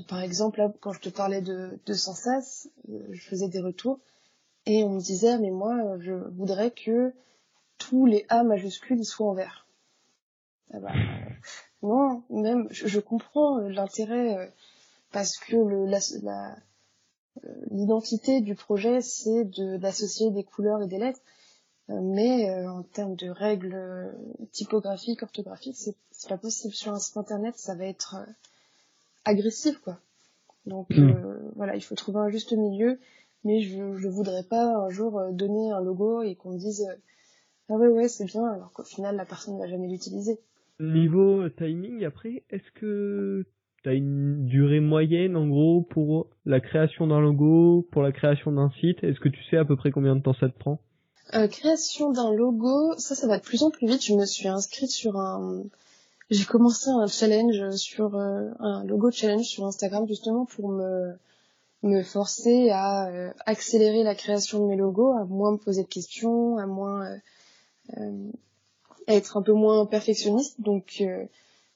par 0.09 0.21
exemple, 0.23 0.59
là, 0.59 0.73
quand 0.81 0.93
je 0.93 1.01
te 1.01 1.11
parlais 1.11 1.43
de, 1.43 1.79
de 1.85 1.95
Sensas, 1.95 2.69
je 2.89 3.21
faisais 3.21 3.49
des 3.49 3.61
retours 3.61 3.99
et 4.67 4.85
on 4.85 4.91
me 4.91 5.01
disait, 5.01 5.39
mais 5.39 5.51
moi, 5.51 5.99
je 6.01 6.13
voudrais 6.13 6.71
que 6.71 7.13
tous 7.79 8.07
les 8.07 8.27
A 8.29 8.45
majuscules 8.45 9.05
soient 9.05 9.29
en 9.29 9.35
vert. 9.35 9.67
Ah 10.73 10.79
bah, 10.79 10.93
non, 11.83 12.23
même, 12.31 12.69
je, 12.71 13.01
comprends 13.01 13.59
l'intérêt 13.59 14.37
euh, 14.37 14.47
parce 15.13 15.37
que 15.39 15.57
le, 15.57 15.87
la, 15.87 16.57
euh, 17.45 17.49
l'identité 17.71 18.41
du 18.41 18.55
projet, 18.55 19.01
c'est 19.01 19.45
de, 19.45 19.79
d'associer 19.79 20.31
des 20.31 20.45
couleurs 20.45 20.83
et 20.83 20.87
des 20.87 20.99
lettres. 20.99 21.21
Euh, 21.89 22.01
mais 22.01 22.67
en 22.67 22.83
termes 22.83 23.17
de 23.17 23.31
règles 23.31 24.15
typographiques, 24.53 25.23
orthographiques, 25.23 25.77
c'est, 25.77 25.97
pas 26.29 26.39
possible. 26.39 26.75
Sur 26.75 26.93
un 26.93 26.99
site 26.99 27.17
internet, 27.17 27.57
ça 27.57 27.75
va 27.75 27.87
être 27.87 28.17
agressif, 29.25 29.79
quoi. 29.79 29.99
Donc 30.67 30.91
mmh. 30.91 31.53
voilà, 31.57 31.75
il 31.75 31.81
faut 31.83 31.95
trouver 31.95 32.19
un 32.19 32.29
juste 32.29 32.53
milieu 32.53 33.01
mais 33.45 33.61
je 33.61 33.97
je 33.97 34.09
voudrais 34.09 34.45
pas 34.45 34.65
un 34.77 34.89
jour 34.91 35.19
euh, 35.19 35.33
donner 35.33 35.71
un 35.71 35.81
logo 35.81 36.23
et 36.23 36.35
qu'on 36.35 36.53
me 36.53 36.59
dise 36.59 36.87
euh, 36.89 36.95
ah 37.69 37.75
ouais 37.75 37.89
ouais 37.89 38.09
c'est 38.09 38.25
bien 38.25 38.45
alors 38.45 38.73
qu'au 38.73 38.85
final 38.85 39.17
la 39.17 39.25
personne 39.25 39.55
ne 39.55 39.61
va 39.61 39.69
jamais 39.69 39.89
l'utiliser. 39.89 40.39
Niveau 40.81 41.49
timing 41.51 42.05
après, 42.05 42.45
est-ce 42.51 42.71
que 42.75 43.45
tu 43.83 43.89
as 43.89 43.95
une 43.95 44.47
durée 44.47 44.81
moyenne 44.81 45.37
en 45.37 45.47
gros 45.47 45.83
pour 45.83 46.29
la 46.47 46.61
création 46.61 47.07
d'un 47.07 47.21
logo, 47.21 47.87
pour 47.93 48.03
la 48.03 48.13
création 48.13 48.53
d'un 48.53 48.71
site? 48.81 49.03
Est-ce 49.05 49.21
que 49.21 49.29
tu 49.29 49.43
sais 49.51 49.57
à 49.59 49.65
peu 49.65 49.77
près 49.77 49.91
combien 49.91 50.17
de 50.17 50.23
temps 50.23 50.35
ça 50.35 50.49
te 50.49 50.59
prend? 50.59 50.81
Euh, 51.35 51.49
Création 51.49 52.11
d'un 52.13 52.33
logo, 52.33 52.95
ça 52.99 53.15
ça 53.15 53.27
va 53.29 53.39
de 53.39 53.43
plus 53.43 53.63
en 53.63 53.71
plus 53.71 53.87
vite. 53.87 54.05
Je 54.05 54.15
me 54.15 54.25
suis 54.25 54.49
inscrite 54.49 54.91
sur 54.91 55.17
un 55.17 55.65
j'ai 56.31 56.45
commencé 56.45 56.89
un 56.91 57.07
challenge 57.09 57.71
sur 57.77 58.15
euh, 58.15 58.51
un 58.61 58.85
logo 58.85 59.11
challenge 59.11 59.47
sur 59.47 59.67
Instagram 59.67 60.07
justement 60.07 60.47
pour 60.47 60.69
me 60.71 61.13
me 61.83 62.03
forcer 62.03 62.71
à 62.71 63.09
euh, 63.09 63.33
accélérer 63.47 64.03
la 64.03 64.15
création 64.15 64.61
de 64.61 64.67
mes 64.67 64.77
logos, 64.77 65.13
à 65.13 65.25
moins 65.25 65.53
me 65.53 65.57
poser 65.57 65.83
de 65.83 65.89
questions, 65.89 66.59
à 66.59 66.67
moins 66.67 67.19
à 69.07 69.15
être 69.15 69.37
un 69.37 69.43
peu 69.43 69.53
moins 69.53 69.87
perfectionniste. 69.87 70.61
Donc 70.61 71.03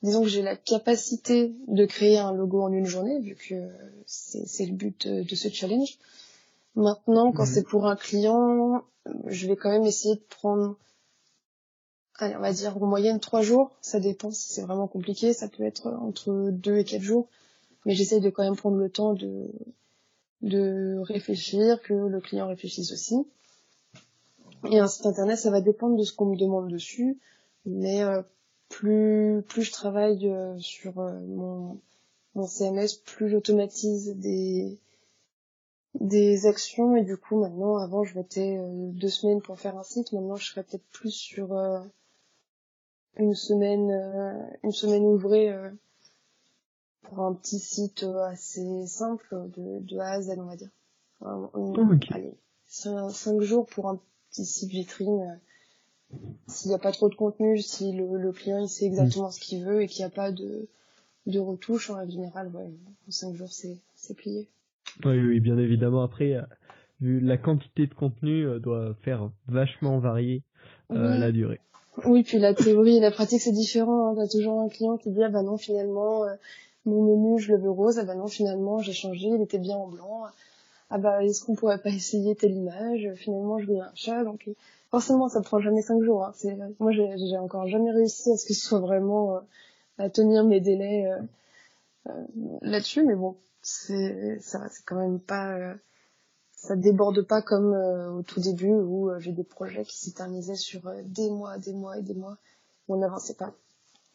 disons 0.05 0.23
que 0.23 0.29
j'ai 0.29 0.43
la 0.43 0.55
capacité 0.57 1.55
de 1.67 1.87
créer 1.87 2.19
un 2.19 2.33
logo 2.33 2.63
en 2.63 2.73
une 2.73 2.85
journée, 2.85 3.19
vu 3.21 3.35
que 3.35 3.69
c'est 4.07 4.67
le 4.67 4.75
but 4.75 5.09
de, 5.09 5.35
ce 5.35 5.49
challenge. 5.49 5.99
Maintenant, 6.77 7.33
quand 7.33 7.47
mhm. 7.47 7.53
c'est 7.53 7.67
pour 7.67 7.87
un 7.87 7.97
client, 7.97 8.85
je 9.27 9.47
vais 9.47 9.57
quand 9.57 9.71
même 9.71 9.87
essayer 9.87 10.17
de 10.17 10.25
prendre, 10.29 10.77
allez, 12.17 12.37
on 12.37 12.41
va 12.41 12.53
dire 12.53 12.77
en 12.77 12.87
moyenne 12.87 13.21
trois 13.21 13.43
jours. 13.43 13.71
Ça 13.81 14.01
dépend 14.01 14.31
si 14.31 14.53
c'est 14.53 14.63
vraiment 14.63 14.89
compliqué. 14.89 15.33
Ça 15.33 15.49
peut 15.49 15.65
être 15.65 15.87
entre 15.87 16.51
deux 16.51 16.79
et 16.79 16.85
quatre 16.85 17.03
jours. 17.03 17.29
Mais 17.87 17.95
j'essaye 17.95 18.21
de 18.21 18.31
quand 18.31 18.43
même 18.43 18.57
prendre 18.57 18.77
le 18.77 18.91
temps 18.91 19.15
de, 19.15 19.51
de 20.45 20.99
réfléchir, 21.01 21.81
que 21.83 21.95
le 21.95 22.21
client 22.21 22.47
réfléchisse 22.47 22.93
aussi. 22.93 23.17
Et 24.71 24.79
un 24.79 24.87
site 24.87 25.07
internet, 25.07 25.39
ça 25.39 25.51
va 25.51 25.61
dépendre 25.61 25.97
de 25.97 26.05
ce 26.05 26.13
qu'on 26.13 26.27
me 26.27 26.37
demande 26.37 26.71
dessus. 26.71 27.19
Mais 27.67 28.03
euh, 28.03 28.23
plus 28.69 29.43
plus 29.49 29.63
je 29.63 29.73
travaille 29.73 30.29
euh, 30.29 30.59
sur 30.59 30.99
euh, 30.99 31.19
mon 31.21 31.81
mon 32.35 32.47
CMS, 32.47 32.95
plus 33.05 33.29
j'automatise 33.29 34.17
des 34.17 34.79
des 36.01 36.47
actions 36.47 36.97
et 36.97 37.05
du 37.05 37.17
coup 37.17 37.39
maintenant 37.39 37.77
avant 37.77 38.05
je 38.05 38.19
mettais 38.19 38.59
euh, 38.59 38.91
deux 38.93 39.09
semaines 39.09 39.41
pour 39.41 39.59
faire 39.61 39.79
un 39.79 39.85
site 39.85 40.13
maintenant 40.13 40.37
je 40.37 40.47
serais 40.47 40.65
peut-être 40.65 40.87
plus 40.93 41.13
sur 41.13 41.57
une 43.17 43.35
semaine 43.35 43.93
une 44.65 44.73
semaine 44.73 45.05
ouvrée 45.05 45.55
pour 47.05 47.21
un 47.21 47.35
petit 47.35 47.59
site 47.59 48.05
assez 48.27 48.87
simple 48.87 49.51
de, 49.57 49.81
de 49.81 49.99
A 49.99 50.13
à 50.13 50.23
Z 50.23 50.35
on 50.39 50.45
va 50.45 50.57
dire 50.57 50.71
allez 52.11 52.35
cinq, 52.67 53.41
jours 53.41 53.67
pour 53.67 53.89
un 53.89 54.01
petit 54.31 54.45
site 54.45 54.71
vitrine 54.71 55.39
s'il 56.47 56.69
n'y 56.71 56.75
a 56.75 56.79
pas 56.79 56.93
trop 56.93 57.09
de 57.09 57.15
contenu, 57.15 57.59
si 57.59 57.93
le, 57.93 58.33
client 58.33 58.59
il 58.59 58.69
sait 58.69 58.87
exactement 58.87 59.31
ce 59.31 59.41
qu'il 59.41 59.65
veut 59.65 59.83
et 59.83 59.87
qu'il 59.87 60.05
n'y 60.05 60.07
a 60.07 60.15
pas 60.15 60.33
de, 60.33 60.69
de 61.27 61.39
retouches, 61.39 61.91
en 61.91 62.09
général, 62.09 62.49
ouais, 62.49 62.71
en 63.09 63.11
5 63.11 63.35
jours, 63.35 63.51
c'est, 63.51 63.81
plié. 64.17 64.49
Oui, 65.05 65.19
oui, 65.19 65.41
bien 65.41 65.59
évidemment. 65.59 66.03
Après, 66.03 66.35
euh, 66.35 66.43
vu 67.01 67.21
la 67.21 67.37
quantité 67.37 67.87
de 67.87 67.95
contenu 67.95 68.47
euh, 68.47 68.59
doit 68.59 68.95
faire 69.03 69.31
vachement 69.49 69.99
varier 69.99 70.43
euh, 70.93 71.17
la 71.19 71.33
durée. 71.33 71.61
Oui, 72.05 72.23
puis 72.23 72.39
la 72.39 72.55
théorie 72.55 72.99
et 72.99 73.01
la 73.01 73.11
pratique, 73.11 73.41
c'est 73.41 73.53
différent. 73.53 74.11
Hein. 74.11 74.15
T'as 74.17 74.29
toujours 74.29 74.61
un 74.61 74.69
client 74.69 74.99
qui 74.99 75.11
dit, 75.11 75.23
ah 75.23 75.31
bah 75.31 75.43
non, 75.43 75.57
finalement, 75.57 76.25
mon 76.87 77.03
menu, 77.03 77.39
je 77.39 77.53
le 77.53 77.59
veux 77.59 77.71
rose. 77.71 77.99
Ah 77.99 78.05
bah 78.05 78.15
non, 78.15 78.27
finalement, 78.27 78.79
j'ai 78.79 78.93
changé, 78.93 79.29
il 79.29 79.43
était 79.43 79.59
bien 79.59 79.77
en 79.77 79.89
blanc. 79.89 80.25
Ah 80.91 80.99
bah, 80.99 81.25
est-ce 81.25 81.45
qu'on 81.45 81.55
pourrait 81.55 81.81
pas 81.81 81.91
essayer 81.91 82.35
telle 82.37 82.53
image? 82.53 83.13
Finalement, 83.17 83.59
je 83.59 83.67
veux 83.67 83.81
un 83.81 83.93
chat. 83.95 84.25
Donc, 84.25 84.49
forcément, 84.91 85.29
ça 85.29 85.41
prend 85.41 85.61
jamais 85.61 85.83
cinq 85.83 86.03
jours. 86.03 86.25
Hein. 86.25 86.33
C'est, 86.37 86.57
moi, 86.79 86.93
j'ai 86.93 87.39
encore 87.39 87.67
jamais 87.67 87.91
réussi 87.91 88.31
à 88.31 88.37
ce 88.37 88.47
que 88.47 88.55
ce 88.55 88.67
soit 88.67 88.81
vraiment 88.81 89.37
euh, 89.37 89.41
à 89.99 90.11
tenir 90.11 90.45
mes 90.45 90.61
délais 90.61 91.07
euh, 91.07 91.21
euh, 92.11 92.25
là-dessus, 92.63 93.05
mais 93.05 93.15
bon, 93.15 93.37
c'est 93.63 94.39
ça, 94.41 94.69
c'est 94.71 94.85
quand 94.85 94.97
même 94.97 95.21
pas, 95.21 95.75
ça 96.53 96.77
déborde 96.77 97.23
pas 97.23 97.41
comme 97.43 97.73
au 98.19 98.23
tout 98.23 98.41
début 98.41 98.75
où 98.75 99.11
j'ai 99.19 99.33
des 99.33 99.45
projets 99.45 99.85
qui 99.85 99.97
s'éternisaient 99.97 100.55
sur 100.55 100.83
des 101.05 101.31
mois, 101.31 101.59
des 101.59 101.73
mois 101.73 101.99
et 101.99 102.03
des 102.03 102.15
mois 102.15 102.37
on 102.89 102.97
n'avançait 102.97 103.35
pas. 103.35 103.55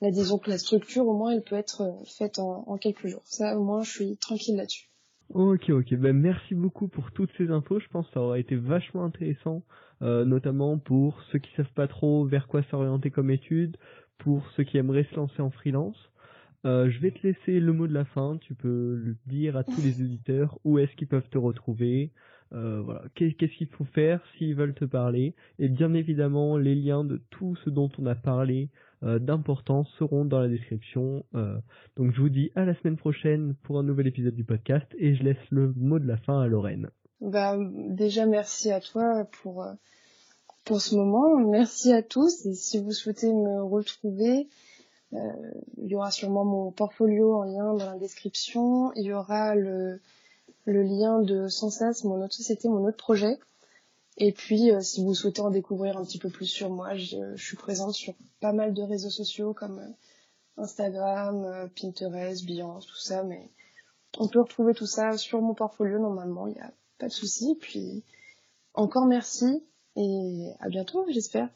Là, 0.02 0.12
disons 0.12 0.38
que 0.38 0.50
la 0.50 0.58
structure, 0.58 1.06
au 1.08 1.18
moins, 1.18 1.32
elle 1.32 1.44
peut 1.44 1.56
être 1.58 1.94
faite 2.06 2.40
en, 2.40 2.64
en 2.68 2.78
quelques 2.78 3.08
jours. 3.08 3.24
Ça, 3.26 3.58
au 3.58 3.64
moins, 3.64 3.84
je 3.84 3.92
suis 3.92 4.18
tranquille 4.18 4.56
là-dessus. 4.56 4.90
Ok, 5.30 5.70
ok. 5.70 5.94
Ben, 5.96 6.16
merci 6.16 6.56
beaucoup 6.56 6.88
pour 6.88 7.12
toutes 7.12 7.32
ces 7.38 7.52
infos. 7.52 7.80
Je 7.80 7.88
pense 7.90 8.08
que 8.08 8.14
ça 8.14 8.22
aura 8.22 8.40
été 8.40 8.56
vachement 8.56 9.04
intéressant, 9.04 9.64
euh, 10.02 10.26
notamment 10.26 10.80
pour 10.80 11.22
ceux 11.32 11.40
qui 11.40 11.52
savent 11.56 11.74
pas 11.76 11.88
trop 11.88 12.26
vers 12.26 12.48
quoi 12.48 12.64
s'orienter 12.64 13.12
comme 13.12 13.30
étude, 13.30 13.78
pour 14.18 14.44
ceux 14.56 14.64
qui 14.64 14.78
aimeraient 14.78 15.08
se 15.12 15.16
lancer 15.16 15.42
en 15.42 15.52
freelance. 15.52 15.98
Euh, 16.66 16.90
je 16.90 17.00
vais 17.00 17.12
te 17.12 17.26
laisser 17.26 17.60
le 17.60 17.74
mot 17.74 17.88
de 17.88 17.94
la 17.94 18.06
fin. 18.06 18.38
Tu 18.42 18.56
peux 18.56 18.96
le 18.96 19.16
dire 19.28 19.56
à 19.56 19.64
tous 19.64 19.82
les 19.82 20.02
auditeurs 20.02 20.58
où 20.64 20.80
est-ce 20.80 20.96
qu'ils 20.96 21.08
peuvent 21.08 21.30
te 21.30 21.38
retrouver? 21.38 22.12
Euh, 22.52 22.82
voilà, 22.82 23.04
qu'est-ce 23.14 23.36
qu'il 23.36 23.68
faut 23.68 23.86
faire 23.86 24.22
s'ils 24.38 24.56
veulent 24.56 24.74
te 24.74 24.86
parler? 24.86 25.36
Et 25.60 25.70
bien 25.70 25.94
évidemment, 25.94 26.58
les 26.58 26.74
liens 26.74 27.04
de 27.04 27.22
tout 27.30 27.56
ce 27.64 27.70
dont 27.70 27.92
on 28.00 28.08
a 28.08 28.16
parlé 28.16 28.70
euh, 28.72 28.88
d'importance 29.02 29.88
seront 29.98 30.26
dans 30.26 30.40
la 30.40 30.48
description. 30.48 31.24
Euh, 31.36 31.58
donc 31.96 32.14
je 32.14 32.22
vous 32.22 32.30
dis 32.30 32.52
à 32.56 32.66
la 32.66 32.76
semaine 32.76 32.98
prochaine 32.98 33.56
pour 33.64 33.80
un 33.80 33.84
nouvel 33.84 34.08
épisode 34.08 34.36
du 34.36 34.44
podcast 34.44 34.86
et 34.98 35.16
je 35.16 35.24
laisse 35.24 35.38
le 35.50 35.74
mot 35.76 36.00
de 36.00 36.08
la 36.08 36.18
fin 36.18 36.42
à 36.42 36.48
Lorraine. 36.48 36.90
Bah, 37.22 37.58
déjà 37.90 38.26
merci 38.26 38.72
à 38.72 38.82
toi 38.82 39.26
pour 39.42 39.64
euh, 39.64 39.74
pour 40.66 40.82
ce 40.82 40.96
moment. 40.96 41.38
Merci 41.38 41.94
à 41.94 42.04
tous 42.04 42.46
et 42.46 42.54
si 42.54 42.78
vous 42.78 42.92
souhaitez 42.92 43.32
me 43.32 43.64
retrouver, 43.64 44.48
il 45.12 45.88
y 45.88 45.96
aura 45.96 46.12
sûrement 46.12 46.46
mon 46.46 46.72
portfolio 46.72 47.36
en 47.36 47.44
lien 47.44 47.74
dans 47.74 47.92
la 47.92 47.98
description. 47.98 48.92
Il 48.94 49.06
y 49.06 49.14
aura 49.14 49.56
le, 49.56 50.00
le 50.66 50.84
lien 50.84 51.20
de 51.22 51.48
Sensas, 51.48 52.04
mon 52.04 52.24
autre 52.24 52.36
société, 52.36 52.68
mon 52.68 52.86
autre 52.86 52.98
projet. 52.98 53.40
Et 54.22 54.34
puis, 54.34 54.72
euh, 54.72 54.82
si 54.82 55.02
vous 55.02 55.14
souhaitez 55.16 55.42
en 55.42 55.50
découvrir 55.50 55.98
un 55.98 56.04
petit 56.04 56.20
peu 56.20 56.30
plus 56.30 56.46
sur 56.46 56.70
moi, 56.70 56.94
je, 56.96 57.36
suis 57.38 57.56
présente 57.56 57.94
sur 57.94 58.14
pas 58.42 58.52
mal 58.52 58.74
de 58.74 58.84
réseaux 58.84 59.10
sociaux 59.10 59.54
comme 59.54 59.80
euh, 59.80 60.62
Instagram, 60.62 61.46
euh, 61.46 61.68
Pinterest, 61.68 62.46
Behance, 62.46 62.86
tout 62.86 62.98
ça. 62.98 63.24
Mais 63.24 63.50
on 64.18 64.28
peut 64.28 64.42
retrouver 64.42 64.74
tout 64.74 64.86
ça 64.86 65.18
sur 65.18 65.42
mon 65.42 65.54
portfolio 65.54 66.00
normalement, 66.00 66.48
il 66.48 66.56
n'y 66.56 66.60
a 66.60 66.72
pas 66.98 67.08
de 67.08 67.14
souci. 67.14 67.56
Puis, 67.62 68.04
encore 68.74 69.06
merci 69.06 69.64
et 69.96 70.52
à 70.60 70.68
bientôt, 70.68 71.06
j'espère. 71.10 71.50